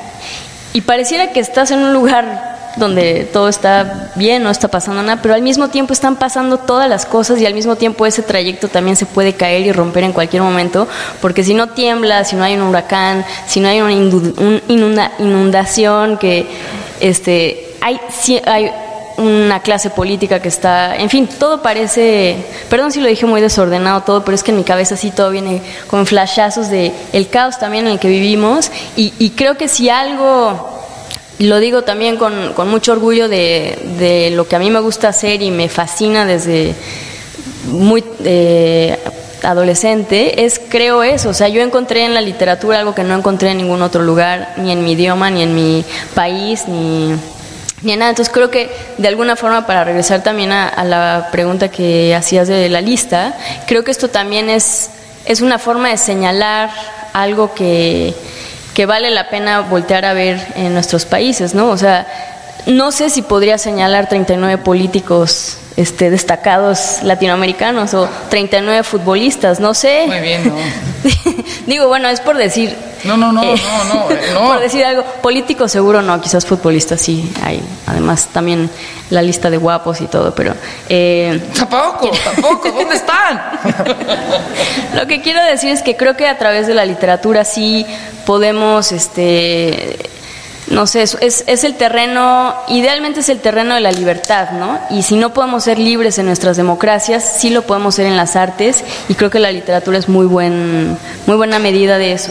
y 0.73 0.83
pareciera 0.83 1.33
que 1.33 1.41
estás 1.41 1.71
en 1.71 1.81
un 1.81 1.93
lugar 1.93 2.48
donde 2.77 3.29
todo 3.33 3.49
está 3.49 4.11
bien, 4.15 4.43
no 4.43 4.51
está 4.51 4.69
pasando 4.69 5.03
nada, 5.03 5.21
pero 5.23 5.35
al 5.35 5.43
mismo 5.43 5.69
tiempo 5.69 5.93
están 5.93 6.17
pasando 6.17 6.59
todas 6.59 6.89
las 6.89 7.07
cosas 7.07 7.41
y 7.41 7.47
al 7.47 7.55
mismo 7.55 7.77
tiempo 7.77 8.07
ese 8.07 8.23
trayecto 8.23 8.69
también 8.69 8.97
se 8.97 9.07
puede 9.07 9.35
caer 9.35 9.67
y 9.67 9.73
romper 9.73 10.05
en 10.05 10.13
cualquier 10.13 10.43
momento, 10.43 10.89
porque 11.21 11.45
si 11.45 11.55
no 11.55 11.69
tiembla, 11.71 12.25
si 12.25 12.37
no 12.37 12.45
hay 12.45 12.55
un 12.55 12.63
huracán, 12.63 13.25
si 13.47 13.61
no 13.61 13.69
hay 13.69 13.81
una 13.81 13.93
inundación, 15.19 16.19
que 16.19 16.47
este, 17.01 17.75
hay, 17.81 18.01
hay 18.47 18.71
una 19.19 19.61
clase 19.61 19.91
política 19.91 20.41
que 20.41 20.49
está, 20.49 20.97
en 20.97 21.11
fin, 21.11 21.27
todo 21.27 21.61
parece, 21.61 22.37
perdón 22.71 22.93
si 22.93 23.01
lo 23.01 23.09
dije 23.09 23.27
muy 23.27 23.41
desordenado 23.41 24.03
todo, 24.03 24.25
pero 24.25 24.35
es 24.35 24.45
que 24.45 24.53
en 24.53 24.59
mi 24.59 24.65
cabeza 24.65 24.97
sí 24.97 25.11
todo 25.11 25.31
viene 25.31 25.61
con 25.89 26.07
flashazos 26.07 26.69
de 26.71 26.93
el 27.13 27.29
caos 27.29 27.59
también 27.59 27.87
en 27.87 27.95
el 27.95 27.99
que 27.99 28.09
vivimos 28.09 28.71
y, 28.97 29.31
creo 29.31 29.57
que 29.57 29.69
si 29.69 29.91
algo, 29.91 30.78
lo 31.39 31.59
digo 31.61 31.83
también 31.83 32.17
con, 32.17 32.53
con 32.55 32.69
mucho 32.69 32.93
orgullo 32.93 33.29
de, 33.29 33.79
de, 33.99 34.31
lo 34.31 34.49
que 34.49 34.57
a 34.57 34.59
mí 34.59 34.71
me 34.71 34.81
gusta 34.81 35.09
hacer 35.09 35.43
y 35.43 35.51
me 35.51 35.69
fascina 35.69 36.25
desde 36.27 36.75
muy... 37.67 38.05
Eh, 38.25 38.99
adolescente 39.43 40.45
es 40.45 40.61
creo 40.69 41.05
eso, 41.05 41.29
o 41.29 41.33
sea, 41.33 41.49
yo 41.49 41.63
encontré 41.63 42.05
en 42.05 42.13
la 42.13 42.21
literatura 42.21 42.81
algo 42.81 42.93
que 42.93 43.05
no 43.05 43.15
encontré 43.15 43.51
en 43.53 43.59
ningún 43.59 43.83
otro 43.83 44.03
lugar, 44.03 44.55
ni 44.57 44.73
en 44.73 44.83
mi 44.83 44.93
idioma, 44.93 45.31
ni 45.31 45.43
en 45.43 45.55
mi 45.55 45.85
país, 46.15 46.67
ni 46.67 47.15
Bien, 47.81 48.03
entonces 48.03 48.35
creo 48.35 48.51
que 48.51 48.69
de 48.99 49.07
alguna 49.07 49.37
forma, 49.37 49.65
para 49.65 49.85
regresar 49.85 50.25
también 50.25 50.51
a, 50.51 50.83
la 50.83 51.29
pregunta 51.31 51.69
que 51.69 52.13
hacías 52.13 52.49
de 52.49 52.69
la 52.69 52.81
lista, 52.81 53.39
creo 53.69 53.85
que 53.85 53.93
esto 53.93 54.09
también 54.09 54.51
es, 54.51 54.91
es 55.27 55.41
una 55.41 55.61
forma 55.61 55.91
de 55.91 55.97
señalar 55.97 56.71
algo 57.13 57.55
que, 57.55 58.15
que 58.79 58.87
vale 58.87 59.11
la 59.11 59.29
pena 59.29 59.63
voltear 59.63 60.05
a 60.05 60.13
ver 60.13 60.39
en 60.55 60.73
nuestros 60.73 61.05
países, 61.05 61.53
¿no? 61.53 61.69
O 61.71 61.77
sea, 61.77 62.07
no 62.67 62.93
sé 62.93 63.11
si 63.11 63.23
podría 63.23 63.59
señalar 63.59 64.09
39 64.09 64.59
políticos 64.59 65.59
este, 65.79 66.11
destacados 66.11 67.05
latinoamericanos 67.05 67.95
o 67.95 68.09
39 68.31 68.83
futbolistas, 68.83 69.61
no 69.61 69.75
sé. 69.75 70.07
Muy 70.09 70.19
bien, 70.19 70.49
¿no? 70.49 70.57
Digo, 71.67 71.87
bueno, 71.87 72.09
es 72.09 72.21
por 72.21 72.37
decir. 72.37 72.77
No, 73.05 73.17
no, 73.17 73.31
no, 73.31 73.45
eh, 73.45 73.55
no, 73.63 73.85
no, 73.85 74.09
no. 74.35 74.49
Por 74.49 74.61
decir 74.61 74.85
algo. 74.85 75.05
Político 75.23 75.69
seguro 75.69 76.03
no, 76.03 76.21
quizás 76.21 76.45
futbolistas 76.45 77.01
sí 77.01 77.33
hay. 77.45 77.63
Además, 77.87 78.29
también 78.33 78.69
la 79.11 79.23
lista 79.23 79.51
de 79.51 79.57
guapos 79.57 80.01
y 80.01 80.07
todo, 80.07 80.35
pero. 80.35 80.53
Eh, 80.89 81.41
tampoco, 81.57 82.11
tampoco, 82.25 82.73
¿dónde 82.73 82.97
están? 82.97 83.41
Lo 84.97 85.07
que 85.07 85.23
quiero 85.23 85.45
decir 85.45 85.71
es 85.71 85.83
que 85.83 85.97
creo 85.97 86.17
que 86.17 86.27
a 86.27 86.39
través 86.39 86.67
de 86.67 86.75
la 86.75 86.85
literatura 86.85 87.45
sí 87.45 87.87
podemos 88.27 88.91
este 88.91 90.18
no 90.71 90.87
sé, 90.87 91.03
es, 91.03 91.17
es, 91.21 91.65
el 91.65 91.75
terreno, 91.77 92.55
idealmente 92.69 93.21
es 93.21 93.29
el 93.29 93.41
terreno 93.41 93.75
de 93.75 93.81
la 93.81 93.93
libertad, 93.93 94.51
¿no? 94.53 94.79
Y 94.91 95.03
si 95.03 95.17
no 95.17 95.33
podemos 95.33 95.65
ser 95.65 95.79
libres 95.79 96.19
en 96.19 96.27
nuestras 96.27 96.57
democracias, 96.57 97.39
sí 97.39 97.51
lo 97.51 97.63
podemos 97.63 97.95
ser 97.95 98.07
en 98.07 98.17
las 98.17 98.37
artes 98.37 98.85
y 99.09 99.15
creo 99.15 99.31
que 99.31 99.39
la 99.39 99.53
literatura 99.53 99.99
es 99.99 100.09
muy, 100.09 100.27
buen, 100.27 100.97
muy 101.27 101.37
buena 101.37 101.59
medida 101.59 101.99
de 101.99 102.13
eso. 102.13 102.31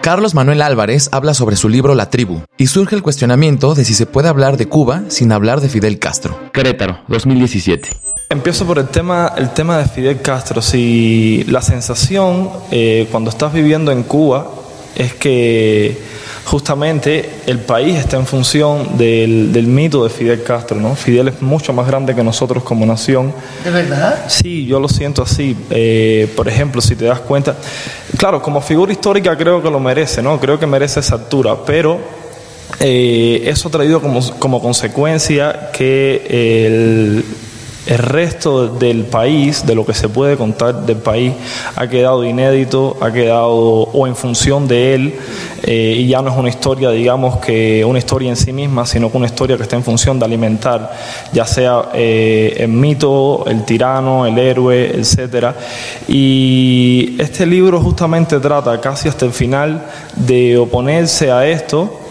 Carlos 0.00 0.34
Manuel 0.34 0.60
Álvarez 0.60 1.08
habla 1.12 1.32
sobre 1.32 1.56
su 1.56 1.70
libro 1.70 1.94
La 1.94 2.10
Tribu 2.10 2.42
y 2.58 2.66
surge 2.66 2.94
el 2.94 3.02
cuestionamiento 3.02 3.74
de 3.74 3.86
si 3.86 3.94
se 3.94 4.04
puede 4.04 4.28
hablar 4.28 4.58
de 4.58 4.66
Cuba 4.66 5.04
sin 5.08 5.32
hablar 5.32 5.62
de 5.62 5.70
Fidel 5.70 5.98
Castro. 5.98 6.38
Querétaro, 6.52 6.98
2017. 7.08 7.88
Empiezo 8.28 8.66
por 8.66 8.78
el 8.78 8.88
tema, 8.88 9.32
el 9.36 9.54
tema 9.54 9.78
de 9.78 9.86
Fidel 9.86 10.20
Castro. 10.20 10.60
Si 10.60 11.44
la 11.44 11.62
sensación 11.62 12.50
eh, 12.70 13.08
cuando 13.10 13.30
estás 13.30 13.54
viviendo 13.54 13.92
en 13.92 14.02
Cuba 14.02 14.50
es 14.94 15.14
que 15.14 15.96
justamente 16.44 17.30
el 17.46 17.58
país 17.60 17.96
está 17.96 18.16
en 18.16 18.26
función 18.26 18.96
del, 18.98 19.66
mito 19.66 20.04
de 20.04 20.10
Fidel 20.10 20.42
Castro, 20.42 20.78
¿no? 20.78 20.94
Fidel 20.94 21.28
es 21.28 21.42
mucho 21.42 21.72
más 21.72 21.86
grande 21.86 22.14
que 22.14 22.22
nosotros 22.22 22.62
como 22.62 22.84
nación. 22.84 23.32
¿De 23.64 23.70
verdad? 23.70 24.24
Sí, 24.28 24.66
yo 24.66 24.78
lo 24.78 24.88
siento 24.88 25.22
así. 25.22 25.56
Eh, 25.70 26.30
por 26.36 26.48
ejemplo, 26.48 26.80
si 26.80 26.96
te 26.96 27.06
das 27.06 27.20
cuenta, 27.20 27.56
claro, 28.18 28.42
como 28.42 28.60
figura 28.60 28.92
histórica 28.92 29.36
creo 29.36 29.62
que 29.62 29.70
lo 29.70 29.80
merece, 29.80 30.22
¿no? 30.22 30.38
Creo 30.38 30.58
que 30.58 30.66
merece 30.66 31.00
esa 31.00 31.14
altura, 31.14 31.56
pero 31.64 31.98
eh, 32.80 33.42
eso 33.46 33.68
ha 33.68 33.70
traído 33.70 34.00
como, 34.00 34.20
como 34.38 34.60
consecuencia 34.60 35.70
que 35.72 36.26
el 36.28 37.24
el 37.86 37.98
resto 37.98 38.68
del 38.68 39.04
país, 39.04 39.66
de 39.66 39.74
lo 39.74 39.84
que 39.84 39.94
se 39.94 40.08
puede 40.08 40.36
contar 40.36 40.86
del 40.86 40.96
país, 40.96 41.32
ha 41.76 41.86
quedado 41.86 42.24
inédito, 42.24 42.96
ha 43.00 43.12
quedado 43.12 43.54
o 43.54 44.06
en 44.06 44.16
función 44.16 44.66
de 44.66 44.94
él, 44.94 45.14
eh, 45.62 45.96
y 45.98 46.06
ya 46.08 46.22
no 46.22 46.30
es 46.30 46.36
una 46.36 46.48
historia, 46.48 46.90
digamos, 46.90 47.38
que 47.38 47.84
una 47.84 47.98
historia 47.98 48.30
en 48.30 48.36
sí 48.36 48.52
misma, 48.52 48.86
sino 48.86 49.10
que 49.10 49.16
una 49.16 49.26
historia 49.26 49.56
que 49.56 49.62
está 49.62 49.76
en 49.76 49.84
función 49.84 50.18
de 50.18 50.24
alimentar, 50.24 50.92
ya 51.32 51.46
sea 51.46 51.90
eh, 51.94 52.56
el 52.58 52.68
mito, 52.68 53.44
el 53.46 53.64
tirano, 53.64 54.26
el 54.26 54.38
héroe, 54.38 54.92
etcétera. 54.94 55.54
Y 56.08 57.16
este 57.18 57.46
libro 57.46 57.80
justamente 57.80 58.40
trata 58.40 58.80
casi 58.80 59.08
hasta 59.08 59.24
el 59.26 59.32
final 59.32 59.86
de 60.16 60.58
oponerse 60.58 61.30
a 61.30 61.46
esto 61.46 62.03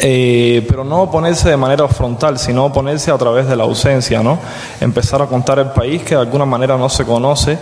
eh, 0.00 0.64
pero 0.68 0.84
no 0.84 1.02
oponerse 1.02 1.48
de 1.48 1.56
manera 1.56 1.88
frontal, 1.88 2.38
sino 2.38 2.66
oponerse 2.66 3.10
a 3.10 3.18
través 3.18 3.48
de 3.48 3.56
la 3.56 3.64
ausencia, 3.64 4.22
¿no? 4.22 4.38
Empezar 4.80 5.22
a 5.22 5.26
contar 5.26 5.58
el 5.58 5.70
país 5.70 6.02
que 6.02 6.14
de 6.14 6.20
alguna 6.20 6.44
manera 6.44 6.76
no 6.76 6.88
se 6.88 7.04
conoce 7.04 7.58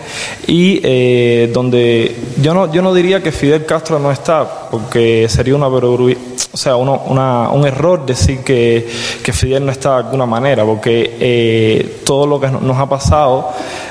y 0.47 0.81
eh, 0.83 1.51
donde 1.53 2.15
yo 2.41 2.53
no, 2.53 2.71
yo 2.73 2.83
no 2.83 2.93
diría 2.93 3.23
que 3.23 3.33
Fidel 3.33 3.65
Castro 3.65 3.99
no 3.99 4.13
está, 4.13 4.69
porque 4.71 5.27
sería 5.29 5.55
una 5.55 5.67
o 5.67 6.57
sea, 6.57 6.77
un 6.77 7.67
error 7.67 8.05
decir 8.05 8.43
que, 8.45 8.89
que, 9.23 9.33
Fidel 9.33 9.65
no 9.65 9.73
está 9.73 9.91
de 9.93 10.05
alguna 10.05 10.27
manera, 10.27 10.65
porque 10.65 11.17
eh, 11.21 12.03
todo 12.05 12.27
lo 12.27 12.41
que 12.41 12.49
nos 12.49 12.77
ha 12.79 12.89
pasado, 12.89 13.51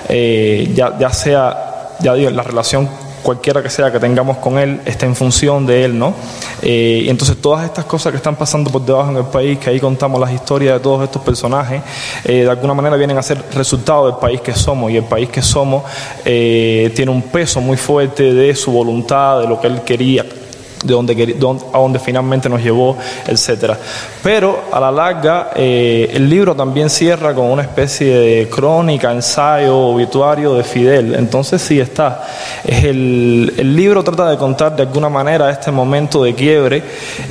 ya, 0.10 0.98
ya 1.00 1.10
sea, 1.12 1.96
ya 2.00 2.14
digo, 2.14 2.30
la 2.30 2.44
relación 2.44 2.90
cualquiera 3.26 3.64
que 3.64 3.72
sea 3.72 3.92
que 3.92 4.00
tengamos 4.00 4.38
con 4.38 4.60
él 4.60 4.82
está 4.86 5.08
en 5.08 5.16
función 5.16 5.66
de 5.66 5.84
él, 5.84 5.98
¿no? 5.98 6.14
Eh, 6.62 7.02
y 7.06 7.10
entonces 7.10 7.38
todas 7.42 7.66
estas 7.66 7.86
cosas 7.86 8.12
que 8.12 8.18
están 8.18 8.36
pasando 8.36 8.70
por 8.70 8.86
debajo 8.86 9.10
en 9.10 9.18
el 9.18 9.26
país, 9.26 9.58
que 9.58 9.72
ahí 9.72 9.80
contamos 9.80 10.22
las 10.22 10.32
historias 10.32 10.76
de 10.76 10.80
todos 10.80 11.04
estos 11.04 11.24
personajes, 11.24 11.82
eh, 12.24 12.44
de 12.44 12.50
alguna 12.50 12.76
manera 12.76 12.96
vienen 12.96 13.18
a 13.18 13.24
ser 13.24 13.44
resultado 13.56 14.06
del 14.06 14.18
país 14.18 14.42
que 14.42 14.54
somos 14.54 14.92
y 14.92 14.98
el 14.98 15.06
país 15.06 15.28
que 15.30 15.42
somos 15.42 15.84
eh, 16.24 16.94
tiene 16.96 17.12
un 17.12 17.24
peso 17.24 17.60
muy 17.62 17.78
fuerte 17.78 18.32
de 18.32 18.56
su 18.56 18.72
voluntad, 18.72 19.42
de 19.42 19.48
lo 19.48 19.60
que 19.60 19.68
él 19.68 19.82
quería 19.82 20.24
de 20.86 20.94
donde, 20.94 21.36
a 21.74 21.78
donde 21.78 22.00
finalmente 22.00 22.48
nos 22.50 22.62
llevó, 22.62 22.98
etcétera. 23.28 23.78
Pero 24.24 24.66
a 24.72 24.80
la 24.80 24.92
larga, 24.92 25.52
eh, 25.56 26.10
el 26.14 26.30
libro 26.30 26.56
también 26.56 26.90
cierra 26.90 27.34
con 27.34 27.46
una 27.46 27.64
especie 27.64 28.18
de 28.18 28.50
crónica, 28.50 29.12
ensayo, 29.12 29.78
obituario 29.78 30.54
de 30.54 30.64
Fidel. 30.64 31.16
Entonces 31.16 31.62
sí 31.62 31.80
está. 31.80 32.26
Es 32.64 32.84
el, 32.84 33.54
el 33.58 33.76
libro 33.76 34.04
trata 34.04 34.30
de 34.30 34.38
contar 34.38 34.76
de 34.76 34.84
alguna 34.84 35.10
manera 35.10 35.50
este 35.50 35.72
momento 35.72 36.24
de 36.24 36.34
quiebre, 36.34 36.84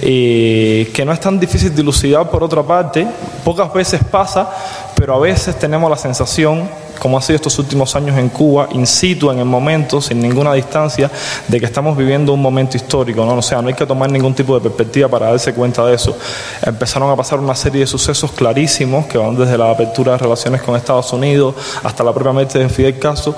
eh, 0.03 0.91
que 0.93 1.05
no 1.05 1.13
es 1.13 1.21
tan 1.21 1.39
difícil 1.39 1.71
de 1.71 1.77
dilucidar 1.77 2.29
por 2.31 2.43
otra 2.43 2.63
parte. 2.63 3.07
Pocas 3.45 3.73
veces 3.73 4.01
pasa, 4.11 4.51
pero 4.95 5.15
a 5.15 5.19
veces 5.19 5.59
tenemos 5.59 5.91
la 5.91 5.97
sensación 5.97 6.84
como 6.99 7.19
ha 7.19 7.23
sido 7.23 7.37
estos 7.37 7.59
últimos 7.59 7.95
años 7.97 8.17
en 8.19 8.29
Cuba, 8.29 8.69
in 8.73 8.87
situ, 8.87 9.31
en 9.31 9.39
el 9.39 9.45
momento, 9.45 10.01
sin 10.01 10.21
ninguna 10.21 10.53
distancia, 10.53 11.11
de 11.49 11.61
que 11.61 11.67
estamos 11.67 11.97
viviendo 11.97 12.33
un 12.33 12.43
momento 12.43 12.77
histórico. 12.77 13.25
¿no? 13.25 13.35
O 13.35 13.43
sea, 13.43 13.61
no 13.63 13.69
hay 13.69 13.75
que 13.75 13.87
tomar 13.87 14.11
ningún 14.11 14.35
tipo 14.35 14.55
de 14.55 14.61
perspectiva 14.61 15.09
para 15.09 15.31
darse 15.31 15.53
cuenta 15.55 15.85
de 15.87 15.95
eso. 15.95 16.17
Empezaron 16.63 17.11
a 17.11 17.17
pasar 17.17 17.39
una 17.39 17.55
serie 17.55 17.81
de 17.81 17.87
sucesos 17.87 18.33
clarísimos 18.33 19.07
que 19.07 19.19
van 19.19 19.37
desde 19.37 19.59
la 19.59 19.71
apertura 19.71 20.13
de 20.13 20.19
relaciones 20.19 20.63
con 20.63 20.77
Estados 20.77 21.13
Unidos 21.13 21.55
hasta 21.83 22.05
la 22.05 22.13
propia 22.13 22.33
muerte 22.33 22.59
de 22.59 22.69
Fidel 22.69 22.99
Castro, 22.99 23.35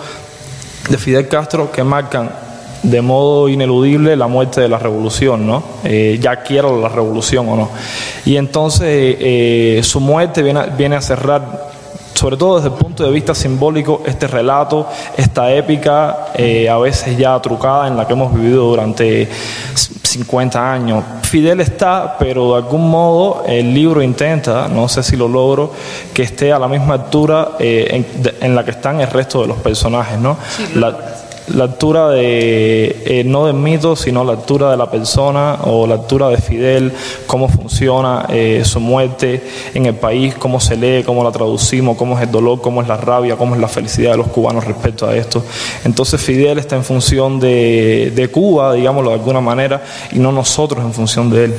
de 0.88 0.98
Fidel 0.98 1.28
Castro 1.28 1.70
que 1.70 1.82
marcan 1.82 2.46
de 2.82 3.02
modo 3.02 3.48
ineludible 3.48 4.16
la 4.16 4.28
muerte 4.28 4.60
de 4.60 4.68
la 4.68 4.78
revolución, 4.78 5.46
¿no? 5.46 5.62
Eh, 5.82 6.18
ya 6.20 6.42
quiera 6.42 6.70
la 6.70 6.88
revolución 6.88 7.48
o 7.48 7.56
no. 7.56 7.70
Y 8.25 8.36
entonces 8.36 9.16
eh, 9.18 9.80
su 9.82 9.98
muerte 9.98 10.42
viene, 10.42 10.62
viene 10.76 10.96
a 10.96 11.00
cerrar 11.00 11.75
sobre 12.16 12.37
todo 12.37 12.56
desde 12.56 12.68
el 12.68 12.75
punto 12.75 13.04
de 13.04 13.11
vista 13.11 13.35
simbólico, 13.35 14.02
este 14.06 14.26
relato, 14.26 14.88
esta 15.16 15.52
épica, 15.52 16.28
eh, 16.35 16.68
a 16.68 16.78
veces 16.78 17.16
ya 17.18 17.38
trucada, 17.40 17.88
en 17.88 17.96
la 17.96 18.06
que 18.06 18.14
hemos 18.14 18.35
vivido 18.35 18.64
durante 18.64 19.28
50 19.75 20.73
años. 20.73 21.04
Fidel 21.23 21.61
está, 21.61 22.16
pero 22.18 22.52
de 22.52 22.56
algún 22.56 22.88
modo 22.88 23.44
el 23.46 23.75
libro 23.75 24.02
intenta, 24.02 24.66
no 24.68 24.88
sé 24.88 25.02
si 25.02 25.16
lo 25.16 25.28
logro, 25.28 25.73
que 26.14 26.23
esté 26.23 26.52
a 26.52 26.58
la 26.58 26.68
misma 26.68 26.94
altura 26.94 27.50
eh, 27.58 28.04
en, 28.40 28.54
la 28.54 28.64
que 28.64 28.70
están 28.70 29.00
el 29.00 29.11
resto 29.11 29.42
de 29.42 29.49
los 29.49 29.58
personajes, 29.58 30.18
¿no? 30.18 30.38
la 30.75 31.15
altura 31.64 32.10
de, 32.10 33.02
eh, 33.06 33.24
no 33.24 33.46
del 33.46 33.56
mito, 33.56 33.96
sino 33.96 34.24
la 34.24 34.32
altura 34.32 34.70
de 34.70 34.76
la 34.76 34.90
persona 34.90 35.58
o 35.64 35.86
la 35.86 35.94
altura 35.94 36.28
de 36.28 36.36
Fidel, 36.38 36.92
cómo 37.26 37.48
funciona 37.48 38.26
eh, 38.28 38.62
su 38.64 38.80
muerte 38.80 39.42
en 39.74 39.86
el 39.86 39.94
país, 39.94 40.34
cómo 40.34 40.60
se 40.60 40.76
lee, 40.76 41.02
cómo 41.04 41.22
la 41.22 41.30
traducimos, 41.30 41.96
cómo 41.96 42.16
es 42.16 42.24
el 42.24 42.30
dolor, 42.30 42.60
cómo 42.60 42.82
es 42.82 42.88
la 42.88 42.96
rabia, 42.96 43.36
cómo 43.36 43.54
es 43.54 43.60
la 43.60 43.68
felicidad 43.68 44.12
de 44.12 44.18
los 44.18 44.28
cubanos 44.28 44.64
respecto 44.64 45.06
a 45.06 45.16
esto. 45.16 45.44
Entonces 45.84 46.20
Fidel 46.20 46.58
está 46.58 46.76
en 46.76 46.84
función 46.84 47.40
de, 47.40 48.12
de 48.14 48.28
Cuba, 48.28 48.74
digámoslo 48.74 49.10
de 49.10 49.16
alguna 49.16 49.40
manera, 49.40 49.82
y 50.12 50.18
no 50.18 50.32
nosotros 50.32 50.84
en 50.84 50.92
función 50.92 51.30
de 51.30 51.44
él. 51.44 51.54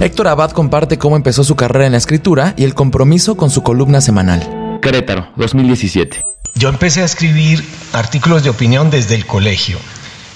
Héctor 0.00 0.28
Abad 0.28 0.52
comparte 0.52 0.96
cómo 0.96 1.16
empezó 1.16 1.44
su 1.44 1.56
carrera 1.56 1.84
en 1.84 1.92
la 1.92 1.98
escritura 1.98 2.54
y 2.56 2.64
el 2.64 2.74
compromiso 2.74 3.36
con 3.36 3.50
su 3.50 3.62
columna 3.62 4.00
semanal. 4.00 4.78
Querétaro, 4.80 5.28
2017. 5.36 6.39
Yo 6.54 6.68
empecé 6.68 7.02
a 7.02 7.04
escribir 7.04 7.66
artículos 7.92 8.42
de 8.42 8.50
opinión 8.50 8.90
desde 8.90 9.14
el 9.14 9.26
colegio. 9.26 9.78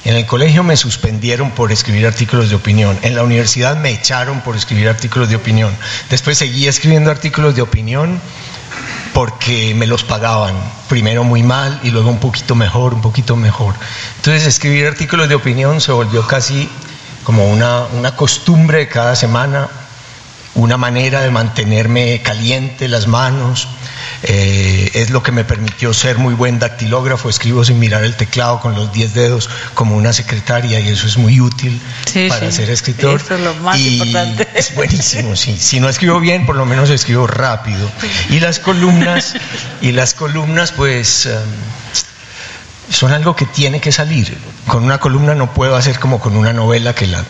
En 0.04 0.16
el 0.16 0.26
colegio 0.26 0.62
me 0.62 0.76
suspendieron 0.76 1.50
por 1.52 1.72
escribir 1.72 2.06
artículos 2.06 2.50
de 2.50 2.56
opinión. 2.56 2.98
En 3.02 3.14
la 3.14 3.22
universidad 3.22 3.76
me 3.76 3.90
echaron 3.90 4.40
por 4.42 4.54
escribir 4.54 4.88
artículos 4.88 5.28
de 5.30 5.36
opinión. 5.36 5.74
Después 6.10 6.36
seguí 6.36 6.68
escribiendo 6.68 7.10
artículos 7.10 7.56
de 7.56 7.62
opinión 7.62 8.20
porque 9.14 9.74
me 9.74 9.86
los 9.86 10.04
pagaban. 10.04 10.54
Primero 10.88 11.24
muy 11.24 11.42
mal 11.42 11.80
y 11.82 11.90
luego 11.90 12.10
un 12.10 12.18
poquito 12.18 12.54
mejor, 12.54 12.92
un 12.92 13.00
poquito 13.00 13.34
mejor. 13.34 13.74
Entonces 14.16 14.46
escribir 14.46 14.86
artículos 14.86 15.28
de 15.28 15.36
opinión 15.36 15.80
se 15.80 15.92
volvió 15.92 16.26
casi 16.26 16.68
como 17.22 17.50
una, 17.50 17.84
una 17.94 18.14
costumbre 18.14 18.78
de 18.78 18.88
cada 18.88 19.16
semana, 19.16 19.68
una 20.54 20.76
manera 20.76 21.20
de 21.20 21.30
mantenerme 21.30 22.20
caliente 22.22 22.88
las 22.88 23.06
manos. 23.06 23.68
Eh, 24.22 24.90
es 24.94 25.10
lo 25.10 25.22
que 25.22 25.32
me 25.32 25.44
permitió 25.44 25.92
ser 25.92 26.16
muy 26.16 26.34
buen 26.34 26.58
dactilógrafo, 26.58 27.28
escribo 27.28 27.62
sin 27.64 27.78
mirar 27.78 28.04
el 28.04 28.14
teclado 28.14 28.58
con 28.60 28.74
los 28.74 28.90
10 28.92 29.12
dedos 29.12 29.50
como 29.74 29.96
una 29.96 30.14
secretaria 30.14 30.80
y 30.80 30.88
eso 30.88 31.06
es 31.06 31.18
muy 31.18 31.40
útil 31.40 31.78
para 32.28 32.50
ser 32.50 32.70
escritor. 32.70 33.20
Eso 33.20 33.34
es 33.34 33.40
lo 33.40 33.54
más 33.56 33.78
importante. 33.78 34.48
Es 34.54 34.74
buenísimo, 34.74 35.36
sí. 35.36 35.56
Si 35.58 35.78
no 35.78 35.88
escribo 35.88 36.20
bien, 36.20 36.46
por 36.46 36.56
lo 36.56 36.64
menos 36.64 36.88
escribo 36.88 37.26
rápido. 37.26 37.90
Y 38.30 38.40
las 38.40 38.58
columnas, 38.58 39.34
y 39.82 39.92
las 39.92 40.14
columnas 40.14 40.72
pues... 40.72 41.26
Em, 41.26 41.34
son 42.90 43.12
algo 43.12 43.34
que 43.34 43.46
tiene 43.46 43.80
que 43.80 43.92
salir. 43.92 44.36
Con 44.66 44.84
una 44.84 44.98
columna 44.98 45.34
no 45.34 45.52
puedo 45.52 45.74
hacer 45.74 45.98
como 45.98 46.20
con 46.20 46.36
una 46.36 46.52
novela 46.52 46.94
que 46.94 47.06
la 47.06 47.24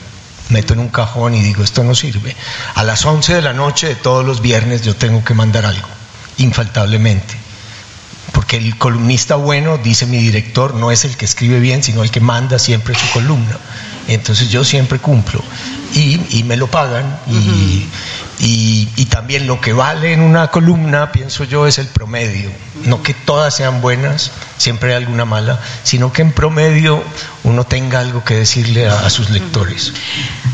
meto 0.49 0.75
en 0.75 0.81
un 0.81 0.89
cajón 0.89 1.35
y 1.35 1.43
digo, 1.43 1.63
esto 1.63 1.85
no 1.85 1.95
sirve. 1.95 2.35
A 2.75 2.83
las 2.83 3.05
11 3.05 3.35
de 3.35 3.43
la 3.43 3.53
noche 3.53 3.89
de 3.89 3.95
todos 3.95 4.25
los 4.25 4.41
viernes 4.41 4.83
yo 4.83 4.95
tengo 4.95 5.25
que 5.25 5.35
mandar 5.35 5.67
algo, 5.67 5.89
infaltablemente. 6.39 7.35
Porque 8.33 8.57
el 8.57 8.77
columnista 8.77 9.37
bueno, 9.37 9.79
dice 9.79 10.07
mi 10.07 10.19
director, 10.19 10.75
no 10.75 10.91
es 10.91 11.05
el 11.05 11.17
que 11.17 11.25
escribe 11.25 11.61
bien, 11.61 11.83
sino 11.83 12.03
el 12.03 12.11
que 12.11 12.21
manda 12.21 12.59
siempre 12.59 12.95
su 12.95 13.09
columna. 13.13 13.59
Entonces 14.09 14.51
yo 14.51 14.65
siempre 14.65 14.99
cumplo 14.99 15.43
y, 15.95 16.43
me 16.45 16.57
lo 16.57 16.67
pagan 16.67 17.19
y, 17.27 17.87
Y, 18.39 18.89
y, 18.97 19.07
también 19.07 19.47
lo 19.47 19.61
que 19.61 19.73
vale 19.73 20.13
en 20.13 20.21
una 20.21 20.49
columna, 20.49 21.13
pienso 21.13 21.45
yo, 21.45 21.67
es 21.67 21.79
el 21.79 21.87
promedio. 21.87 22.51
No 22.85 23.03
que 23.03 23.15
todas 23.15 23.55
sean 23.55 23.81
buenas, 23.81 24.33
siempre 24.59 24.91
hay 24.91 24.97
alguna 24.97 25.25
mala, 25.25 25.61
sino 25.85 26.13
que 26.13 26.23
en 26.23 26.33
promedio 26.33 27.03
uno 27.45 27.65
tenga 27.65 28.01
algo 28.01 28.25
que 28.25 28.35
decirle 28.35 28.89
a, 28.89 29.07
a 29.07 29.11
sus 29.11 29.31
lectores. 29.31 29.93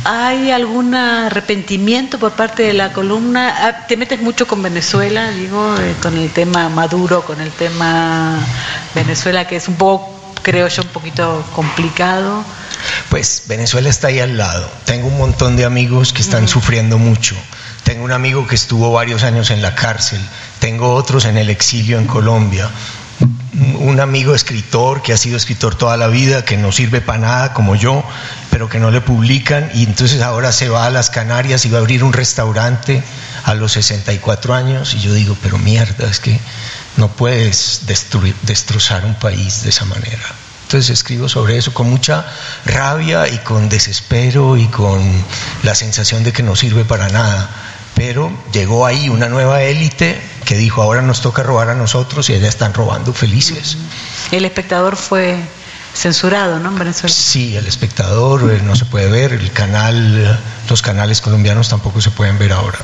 ¿Hay 0.05 0.51
algún 0.51 0.95
arrepentimiento 0.95 2.19
por 2.19 2.33
parte 2.33 2.63
de 2.65 2.75
la 2.75 2.93
columna? 2.93 3.55
Ah, 3.59 3.87
¿Te 3.87 3.97
metes 3.97 4.21
mucho 4.21 4.47
con 4.47 4.63
Venezuela, 4.63 5.31
digo, 5.31 5.77
eh, 5.79 5.95
con 6.03 6.17
el 6.17 6.31
tema 6.31 6.69
Maduro, 6.69 7.25
con 7.25 7.41
el 7.41 7.51
tema 7.51 8.39
Venezuela, 8.95 9.47
que 9.47 9.57
es 9.57 9.69
un 9.69 9.77
poco, 9.77 10.35
creo 10.43 10.69
yo, 10.69 10.83
un 10.83 10.89
poquito 10.89 11.45
complicado? 11.55 12.45
Pues 13.09 13.43
Venezuela 13.47 13.89
está 13.89 14.09
ahí 14.09 14.21
al 14.21 14.37
lado. 14.37 14.71
Tengo 14.85 15.09
un 15.09 15.19
montón 15.19 15.57
de 15.57 15.65
amigos 15.65 16.13
que 16.13 16.23
están 16.23 16.49
sufriendo 16.49 16.99
mucho. 16.99 17.37
Tengo 17.91 18.05
un 18.05 18.13
amigo 18.13 18.47
que 18.47 18.55
estuvo 18.55 18.93
varios 18.93 19.25
años 19.25 19.51
en 19.51 19.63
la 19.63 19.75
cárcel. 19.75 20.21
Tengo 20.61 20.95
otros 20.95 21.25
en 21.25 21.37
el 21.37 21.51
exilio 21.51 21.99
en 21.99 22.07
Colombia. 22.07 22.71
Un 23.81 23.99
amigo 23.99 24.33
escritor 24.33 25.03
que 25.03 25.13
ha 25.13 25.17
sido 25.17 25.37
escritor 25.37 25.75
toda 25.75 25.97
la 25.97 26.07
vida, 26.07 26.45
que 26.45 26.57
no 26.57 26.71
sirve 26.71 27.01
para 27.01 27.19
nada 27.19 27.53
como 27.53 27.75
yo, 27.75 28.05
pero 28.49 28.69
que 28.69 28.79
no 28.79 28.93
le 28.93 29.01
publican 29.01 29.73
y 29.75 29.83
entonces 29.83 30.23
ahora 30.23 30.53
se 30.53 30.69
va 30.69 30.87
a 30.87 30.91
las 30.91 31.11
Canarias 31.11 31.67
y 31.67 31.69
va 31.69 31.79
a 31.79 31.81
abrir 31.81 32.05
un 32.05 32.13
restaurante 32.13 33.03
a 33.43 33.55
los 33.55 33.73
64 33.73 34.55
años 34.55 34.95
y 34.95 35.01
yo 35.01 35.13
digo, 35.13 35.37
pero 35.43 35.59
mierda, 35.59 36.09
es 36.09 36.21
que 36.21 36.39
no 36.97 37.09
puedes 37.09 37.87
destruir, 37.87 38.37
destrozar 38.43 39.05
un 39.05 39.17
país 39.17 39.65
de 39.65 39.71
esa 39.71 39.85
manera. 39.85 40.33
Entonces 40.71 40.91
escribo 40.91 41.29
sobre 41.29 41.57
eso 41.57 41.75
con 41.75 41.91
mucha 41.91 42.25
rabia 42.65 43.27
y 43.27 43.39
con 43.39 43.69
desespero 43.69 44.57
y 44.57 44.69
con 44.69 45.03
la 45.65 45.75
sensación 45.75 46.23
de 46.23 46.33
que 46.33 46.45
no 46.45 46.55
sirve 46.55 46.85
para 46.85 47.09
nada. 47.09 47.51
Pero 48.01 48.33
llegó 48.51 48.87
ahí 48.87 49.11
una 49.11 49.29
nueva 49.29 49.63
élite 49.63 50.19
que 50.47 50.57
dijo, 50.57 50.81
ahora 50.81 51.03
nos 51.03 51.21
toca 51.21 51.43
robar 51.43 51.69
a 51.69 51.75
nosotros 51.75 52.31
y 52.31 52.35
allá 52.35 52.49
están 52.49 52.73
robando 52.73 53.13
felices. 53.13 53.77
El 54.33 54.47
espectador 54.47 54.97
fue 54.97 55.37
censurado, 55.93 56.59
¿no? 56.61 56.71
En 56.71 56.79
Venezuela. 56.79 57.15
Sí, 57.15 57.57
el 57.57 57.67
espectador 57.67 58.51
eh, 58.55 58.63
no 58.65 58.75
se 58.75 58.87
puede 58.87 59.11
ver, 59.11 59.35
el 59.35 59.53
canal, 59.53 60.41
los 60.71 60.81
canales 60.81 61.21
colombianos 61.21 61.69
tampoco 61.69 62.01
se 62.01 62.11
pueden 62.11 62.39
ver 62.39 62.53
ahora. 62.53 62.79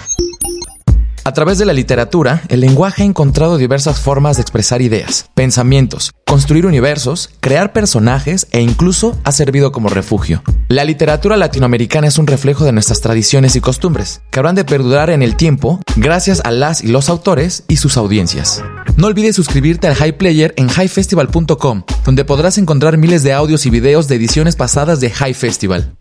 A 1.26 1.32
través 1.32 1.58
de 1.58 1.64
la 1.64 1.72
literatura, 1.72 2.44
el 2.50 2.60
lenguaje 2.60 3.02
ha 3.02 3.04
encontrado 3.04 3.58
diversas 3.58 3.98
formas 3.98 4.36
de 4.36 4.42
expresar 4.42 4.80
ideas, 4.80 5.28
pensamientos, 5.34 6.12
construir 6.24 6.66
universos, 6.66 7.30
crear 7.40 7.72
personajes 7.72 8.46
e 8.52 8.60
incluso 8.60 9.18
ha 9.24 9.32
servido 9.32 9.72
como 9.72 9.88
refugio. 9.88 10.44
La 10.68 10.84
literatura 10.84 11.36
latinoamericana 11.36 12.06
es 12.06 12.18
un 12.18 12.28
reflejo 12.28 12.64
de 12.64 12.70
nuestras 12.70 13.00
tradiciones 13.00 13.56
y 13.56 13.60
costumbres, 13.60 14.22
que 14.30 14.38
habrán 14.38 14.54
de 14.54 14.64
perdurar 14.64 15.10
en 15.10 15.20
el 15.20 15.34
tiempo 15.34 15.80
gracias 15.96 16.42
a 16.44 16.52
las 16.52 16.84
y 16.84 16.86
los 16.86 17.08
autores 17.08 17.64
y 17.66 17.78
sus 17.78 17.96
audiencias. 17.96 18.62
No 18.96 19.08
olvides 19.08 19.34
suscribirte 19.34 19.88
al 19.88 19.96
High 19.96 20.18
Player 20.18 20.54
en 20.56 20.68
highfestival.com, 20.68 21.82
donde 22.04 22.24
podrás 22.24 22.56
encontrar 22.56 22.98
miles 22.98 23.24
de 23.24 23.32
audios 23.32 23.66
y 23.66 23.70
videos 23.70 24.06
de 24.06 24.14
ediciones 24.14 24.54
pasadas 24.54 25.00
de 25.00 25.10
High 25.10 25.34
Festival. 25.34 25.92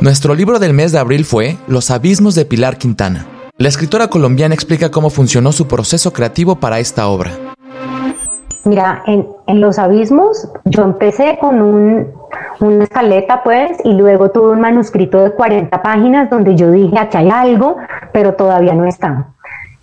Nuestro 0.00 0.36
libro 0.36 0.60
del 0.60 0.74
mes 0.74 0.92
de 0.92 1.00
abril 1.00 1.24
fue 1.24 1.58
Los 1.66 1.90
abismos 1.90 2.36
de 2.36 2.44
Pilar 2.44 2.78
Quintana. 2.78 3.26
La 3.60 3.66
escritora 3.66 4.06
colombiana 4.06 4.54
explica 4.54 4.88
cómo 4.88 5.10
funcionó 5.10 5.50
su 5.50 5.66
proceso 5.66 6.12
creativo 6.12 6.60
para 6.60 6.78
esta 6.78 7.08
obra. 7.08 7.32
Mira, 8.64 9.02
en, 9.08 9.26
en 9.48 9.60
Los 9.60 9.80
Abismos 9.80 10.48
yo 10.64 10.84
empecé 10.84 11.38
con 11.40 11.60
un, 11.60 12.06
una 12.60 12.84
escaleta 12.84 13.42
pues 13.42 13.72
y 13.82 13.94
luego 13.94 14.30
tuve 14.30 14.50
un 14.50 14.60
manuscrito 14.60 15.24
de 15.24 15.32
40 15.32 15.82
páginas 15.82 16.30
donde 16.30 16.54
yo 16.54 16.70
dije, 16.70 16.96
aquí 16.96 17.16
hay 17.16 17.30
algo, 17.30 17.78
pero 18.12 18.34
todavía 18.34 18.74
no 18.74 18.84
está. 18.84 19.26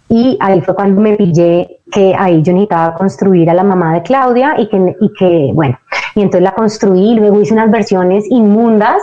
Y 0.07 0.37
ahí 0.39 0.61
fue 0.61 0.73
cuando 0.73 1.01
me 1.01 1.17
pillé 1.17 1.81
que 1.91 2.15
ahí 2.17 2.41
yo 2.43 2.53
necesitaba 2.53 2.93
construir 2.93 3.49
a 3.49 3.53
la 3.53 3.65
mamá 3.65 3.93
de 3.95 4.03
Claudia 4.03 4.55
y 4.57 4.69
que, 4.69 4.95
y 5.01 5.13
que 5.19 5.51
bueno, 5.53 5.77
y 6.15 6.21
entonces 6.21 6.43
la 6.43 6.53
construí, 6.53 7.15
luego 7.15 7.41
hice 7.41 7.53
unas 7.53 7.69
versiones 7.69 8.23
inmundas 8.29 9.01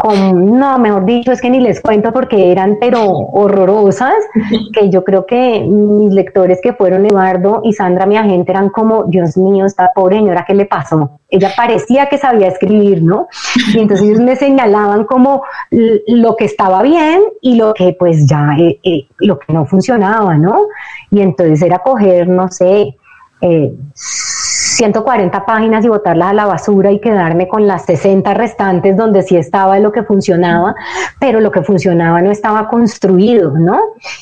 con, 0.00 0.58
no, 0.58 0.78
mejor 0.78 1.04
dicho, 1.04 1.30
es 1.30 1.42
que 1.42 1.50
ni 1.50 1.60
les 1.60 1.80
cuento 1.80 2.10
porque 2.12 2.50
eran 2.50 2.78
pero 2.80 3.06
horrorosas, 3.06 4.14
que 4.72 4.88
yo 4.88 5.04
creo 5.04 5.26
que 5.26 5.60
mis 5.60 6.12
lectores 6.12 6.58
que 6.62 6.72
fueron 6.72 7.04
Eduardo 7.04 7.60
y 7.64 7.74
Sandra, 7.74 8.06
mi 8.06 8.16
agente, 8.16 8.50
eran 8.50 8.70
como, 8.70 9.04
Dios 9.04 9.36
mío, 9.36 9.66
esta 9.66 9.90
pobre 9.94 10.16
señora, 10.16 10.44
¿qué 10.46 10.54
le 10.54 10.64
pasó? 10.64 11.20
Ella 11.28 11.50
parecía 11.54 12.06
que 12.06 12.16
sabía 12.16 12.48
escribir, 12.48 13.02
¿no? 13.02 13.28
Y 13.74 13.78
entonces 13.78 14.06
ellos 14.06 14.20
me 14.20 14.36
señalaban 14.36 15.04
como 15.04 15.42
lo 15.70 16.34
que 16.34 16.46
estaba 16.46 16.82
bien 16.82 17.20
y 17.42 17.56
lo 17.56 17.74
que 17.74 17.94
pues 17.98 18.26
ya, 18.26 18.56
eh, 18.58 18.80
eh, 18.82 19.06
lo 19.18 19.38
que 19.38 19.52
no 19.52 19.66
funcionaba, 19.66 20.36
¿no? 20.36 20.62
Y 21.10 21.20
entonces 21.20 21.60
era 21.62 21.78
coger, 21.80 22.26
no 22.26 22.48
sé, 22.48 22.96
eh, 23.40 23.72
140 23.94 25.44
páginas 25.44 25.84
y 25.84 25.88
botarlas 25.88 26.30
a 26.30 26.32
la 26.34 26.46
basura 26.46 26.90
y 26.90 27.00
quedarme 27.00 27.48
con 27.48 27.66
las 27.66 27.84
60 27.84 28.32
restantes 28.34 28.96
donde 28.96 29.22
sí 29.22 29.36
estaba 29.36 29.78
lo 29.78 29.92
que 29.92 30.02
funcionaba, 30.02 30.74
pero 31.18 31.40
lo 31.40 31.50
que 31.50 31.62
funcionaba 31.62 32.22
no 32.22 32.30
estaba 32.30 32.68
construido, 32.68 33.58
¿no? 33.58 33.78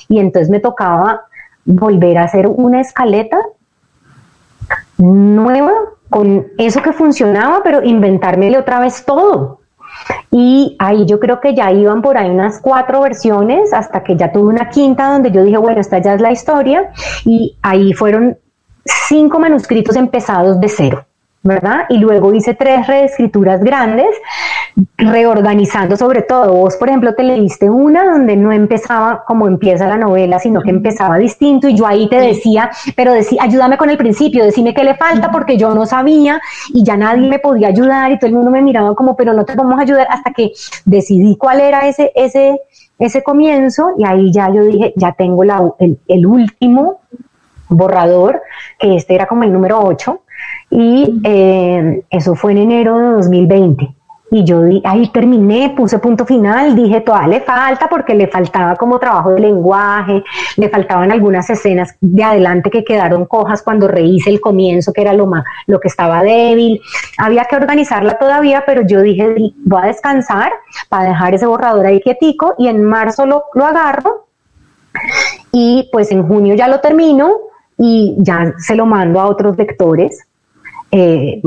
Y 0.09 0.19
entonces 0.19 0.51
me 0.51 0.59
tocaba 0.59 1.23
volver 1.65 2.19
a 2.19 2.25
hacer 2.25 2.49
una 2.49 2.81
escaleta 2.81 3.39
nueva 4.97 5.73
con 6.11 6.47
eso 6.57 6.83
que 6.83 6.93
funcionaba, 6.93 7.61
pero 7.63 7.83
inventármele 7.83 8.59
otra 8.59 8.81
vez 8.81 9.05
todo. 9.05 9.61
Y 10.31 10.77
ahí 10.79 11.07
yo 11.07 11.21
creo 11.21 11.41
que 11.41 11.55
ya 11.55 11.71
iban 11.73 12.03
por 12.03 12.17
ahí 12.17 12.31
unas 12.31 12.61
cuatro 12.61 13.01
versiones 13.01 13.73
hasta 13.73 14.03
que 14.03 14.17
ya 14.17 14.33
tuve 14.33 14.49
una 14.49 14.71
quinta 14.71 15.13
donde 15.13 15.31
yo 15.31 15.43
dije, 15.43 15.59
bueno, 15.59 15.81
esta 15.81 15.99
ya 15.99 16.15
es 16.15 16.21
la 16.21 16.33
historia. 16.33 16.91
Y 17.25 17.57
ahí 17.63 17.93
fueron 17.93 18.39
cinco 19.09 19.39
manuscritos 19.39 19.97
empezados 19.97 20.61
de 20.61 20.69
cero, 20.69 21.05
¿verdad? 21.43 21.87
Y 21.89 21.99
luego 21.99 22.35
hice 22.35 22.55
tres 22.55 22.87
reescrituras 22.87 23.63
grandes, 23.63 24.09
reorganizando 24.97 25.97
sobre 25.97 26.23
todo. 26.23 26.53
Vos, 26.55 26.77
por 26.77 26.89
ejemplo, 26.89 27.15
te 27.15 27.23
leíste 27.23 27.69
una 27.71 28.05
donde 28.05 28.37
no 28.37 28.53
empezaba 28.53 29.25
como 29.27 29.47
empieza 29.47 29.87
la 29.87 29.97
novela, 29.97 30.39
sino 30.39 30.61
que 30.63 30.71
empezaba 30.71 31.19
distinto 31.19 31.69
y 31.69 31.75
yo 31.75 31.87
ahí 31.87 32.09
te 32.09 32.21
decía, 32.21 32.71
pero 32.97 33.13
decía, 33.13 33.43
ayúdame 33.43 33.77
con 33.77 33.91
el 33.91 33.97
principio, 33.97 34.45
decime 34.45 34.75
qué 34.75 34.85
le 34.85 34.95
falta 34.97 35.31
porque 35.31 35.57
yo 35.57 35.75
no 35.75 35.87
sabía 35.87 36.41
y 36.73 36.85
ya 36.85 36.97
nadie 36.97 37.29
me 37.29 37.39
podía 37.39 37.69
ayudar 37.69 38.13
y 38.13 38.19
todo 38.19 38.29
el 38.29 38.35
mundo 38.35 38.51
me 38.51 38.63
miraba 38.63 38.95
como, 38.95 39.17
pero 39.17 39.33
no 39.33 39.45
te 39.45 39.55
vamos 39.55 39.79
a 39.79 39.83
ayudar 39.83 40.07
hasta 40.11 40.33
que 40.33 40.53
decidí 40.85 41.37
cuál 41.37 41.61
era 41.61 41.89
ese, 41.89 42.13
ese, 42.15 42.61
ese 42.99 43.23
comienzo 43.23 43.93
y 43.97 44.05
ahí 44.05 44.33
ya 44.33 44.53
yo 44.53 44.65
dije, 44.65 44.93
ya 44.97 45.13
tengo 45.13 45.45
la, 45.45 45.73
el, 45.79 45.99
el 46.09 46.27
último 46.27 47.01
borrador, 47.69 48.43
que 48.79 48.97
este 48.97 49.15
era 49.15 49.27
como 49.27 49.45
el 49.45 49.53
número 49.53 49.81
8, 49.81 50.21
y 50.71 51.21
eh, 51.25 52.03
eso 52.11 52.35
fue 52.35 52.53
en 52.53 52.59
enero 52.59 52.99
de 52.99 53.09
2020. 53.15 53.95
Y 54.31 54.45
yo 54.45 54.63
di, 54.63 54.83
ahí 54.85 55.09
terminé, 55.09 55.73
puse 55.75 55.99
punto 55.99 56.27
final, 56.27 56.77
dije, 56.77 57.01
todavía 57.01 57.39
le 57.39 57.41
falta 57.41 57.89
porque 57.89 58.15
le 58.15 58.29
faltaba 58.29 58.77
como 58.77 58.99
trabajo 58.99 59.31
de 59.31 59.41
lenguaje, 59.41 60.23
le 60.59 60.69
faltaban 60.69 61.11
algunas 61.11 61.49
escenas 61.49 61.97
de 62.03 62.23
adelante 62.23 62.71
que 62.71 62.85
quedaron 62.85 63.25
cojas 63.25 63.63
cuando 63.63 63.89
rehice 63.89 64.29
el 64.29 64.39
comienzo, 64.39 64.93
que 64.93 65.01
era 65.01 65.15
lo, 65.15 65.27
más, 65.27 65.45
lo 65.67 65.81
que 65.81 65.89
estaba 65.89 66.23
débil. 66.23 66.79
Había 67.17 67.47
que 67.47 67.57
organizarla 67.57 68.19
todavía, 68.19 68.65
pero 68.67 68.83
yo 68.83 69.01
dije, 69.01 69.35
voy 69.65 69.83
a 69.83 69.87
descansar 69.87 70.53
para 70.91 71.09
dejar 71.09 71.35
ese 71.35 71.47
borrador 71.47 71.87
ahí 71.87 72.03
quietico 72.03 72.55
y 72.59 72.69
en 72.69 72.85
marzo 72.85 73.25
lo, 73.25 73.45
lo 73.55 73.65
agarro 73.65 74.27
y 75.53 75.89
pues 75.91 76.11
en 76.11 76.27
junio 76.29 76.55
ya 76.55 76.69
lo 76.69 76.81
termino 76.81 77.48
y 77.79 78.17
ya 78.19 78.55
se 78.59 78.75
lo 78.75 78.87
mando 78.87 79.21
a 79.21 79.27
otros 79.27 79.57
lectores, 79.57 80.27
eh, 80.91 81.41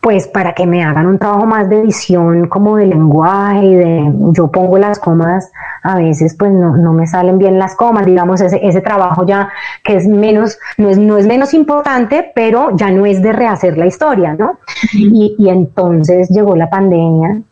pues 0.00 0.26
para 0.28 0.54
que 0.54 0.66
me 0.66 0.82
hagan 0.82 1.06
un 1.06 1.18
trabajo 1.18 1.44
más 1.44 1.68
de 1.68 1.80
edición, 1.80 2.48
como 2.48 2.76
de 2.76 2.86
lenguaje, 2.86 3.66
de, 3.66 4.12
yo 4.32 4.48
pongo 4.50 4.78
las 4.78 4.98
comas, 4.98 5.50
a 5.82 5.96
veces 5.96 6.36
pues 6.38 6.52
no, 6.52 6.76
no 6.76 6.92
me 6.92 7.06
salen 7.06 7.38
bien 7.38 7.58
las 7.58 7.74
comas, 7.74 8.06
digamos, 8.06 8.40
ese, 8.40 8.66
ese 8.66 8.80
trabajo 8.80 9.26
ya 9.26 9.50
que 9.84 9.96
es 9.96 10.06
menos, 10.06 10.58
no 10.78 10.88
es, 10.88 10.98
no 10.98 11.18
es 11.18 11.26
menos 11.26 11.52
importante, 11.52 12.30
pero 12.34 12.76
ya 12.76 12.90
no 12.90 13.06
es 13.06 13.20
de 13.20 13.32
rehacer 13.32 13.76
la 13.76 13.86
historia, 13.86 14.34
¿no? 14.34 14.58
Y, 14.94 15.34
y 15.38 15.48
entonces 15.48 16.28
llegó 16.30 16.56
la 16.56 16.70
pandemia 16.70 17.42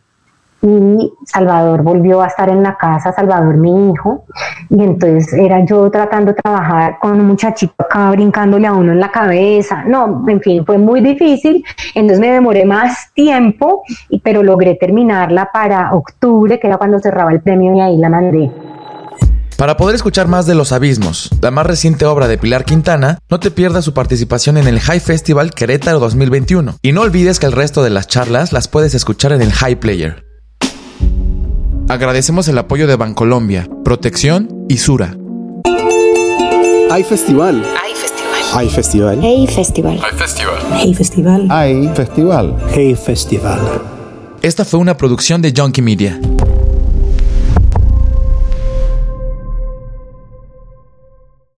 y 0.67 1.13
Salvador 1.25 1.81
volvió 1.81 2.21
a 2.21 2.27
estar 2.27 2.49
en 2.49 2.61
la 2.61 2.75
casa, 2.75 3.13
Salvador 3.13 3.55
mi 3.55 3.91
hijo, 3.91 4.25
y 4.69 4.83
entonces 4.83 5.31
era 5.33 5.63
yo 5.65 5.89
tratando 5.89 6.33
de 6.33 6.41
trabajar 6.41 6.97
con 6.99 7.19
un 7.19 7.27
muchachito 7.27 7.73
acá 7.77 8.11
brincándole 8.11 8.67
a 8.67 8.73
uno 8.73 8.91
en 8.91 8.99
la 8.99 9.09
cabeza, 9.09 9.83
no, 9.85 10.25
en 10.27 10.41
fin, 10.41 10.65
fue 10.65 10.77
muy 10.77 10.99
difícil, 10.99 11.63
entonces 11.95 12.19
me 12.19 12.31
demoré 12.31 12.65
más 12.65 13.13
tiempo, 13.13 13.83
pero 14.23 14.43
logré 14.43 14.75
terminarla 14.75 15.49
para 15.53 15.93
octubre, 15.93 16.59
que 16.59 16.67
era 16.67 16.77
cuando 16.77 16.99
cerraba 16.99 17.31
el 17.31 17.41
premio 17.41 17.75
y 17.75 17.79
ahí 17.79 17.97
la 17.97 18.09
mandé. 18.09 18.51
Para 19.57 19.75
poder 19.75 19.95
escuchar 19.95 20.27
más 20.27 20.45
de 20.45 20.53
Los 20.53 20.71
Abismos, 20.71 21.31
la 21.41 21.49
más 21.49 21.65
reciente 21.65 22.05
obra 22.05 22.27
de 22.27 22.37
Pilar 22.37 22.63
Quintana, 22.63 23.17
no 23.27 23.39
te 23.39 23.49
pierdas 23.49 23.85
su 23.85 23.93
participación 23.93 24.57
en 24.57 24.67
el 24.67 24.79
High 24.79 24.99
Festival 24.99 25.51
Querétaro 25.51 25.99
2021 25.99 26.75
y 26.83 26.91
no 26.91 27.01
olvides 27.01 27.39
que 27.39 27.47
el 27.47 27.53
resto 27.53 27.81
de 27.83 27.89
las 27.89 28.07
charlas 28.07 28.53
las 28.53 28.67
puedes 28.67 28.93
escuchar 28.93 29.31
en 29.31 29.41
el 29.41 29.51
High 29.51 29.79
Player. 29.79 30.27
Agradecemos 31.89 32.49
el 32.49 32.57
apoyo 32.57 32.85
de 32.85 32.97
Bancolombia, 32.97 33.69
Protección 33.85 34.65
y 34.67 34.77
Sura. 34.77 35.15
Hay 36.91 37.03
festival. 37.05 37.63
Hay 37.81 37.93
festival. 37.95 38.41
Hay 38.53 38.69
festival. 38.69 39.19
Hey 39.21 39.47
festival. 39.47 39.99
Hay 40.03 40.17
festival. 40.17 40.59
Hey 40.73 40.93
festival. 40.93 41.47
Hay 41.49 41.87
festival. 41.95 42.57
Hey 42.73 42.95
festival. 42.95 43.59
Esta 44.41 44.65
fue 44.65 44.81
una 44.81 44.97
producción 44.97 45.41
de 45.41 45.53
Junkie 45.55 45.81
Media. 45.81 46.19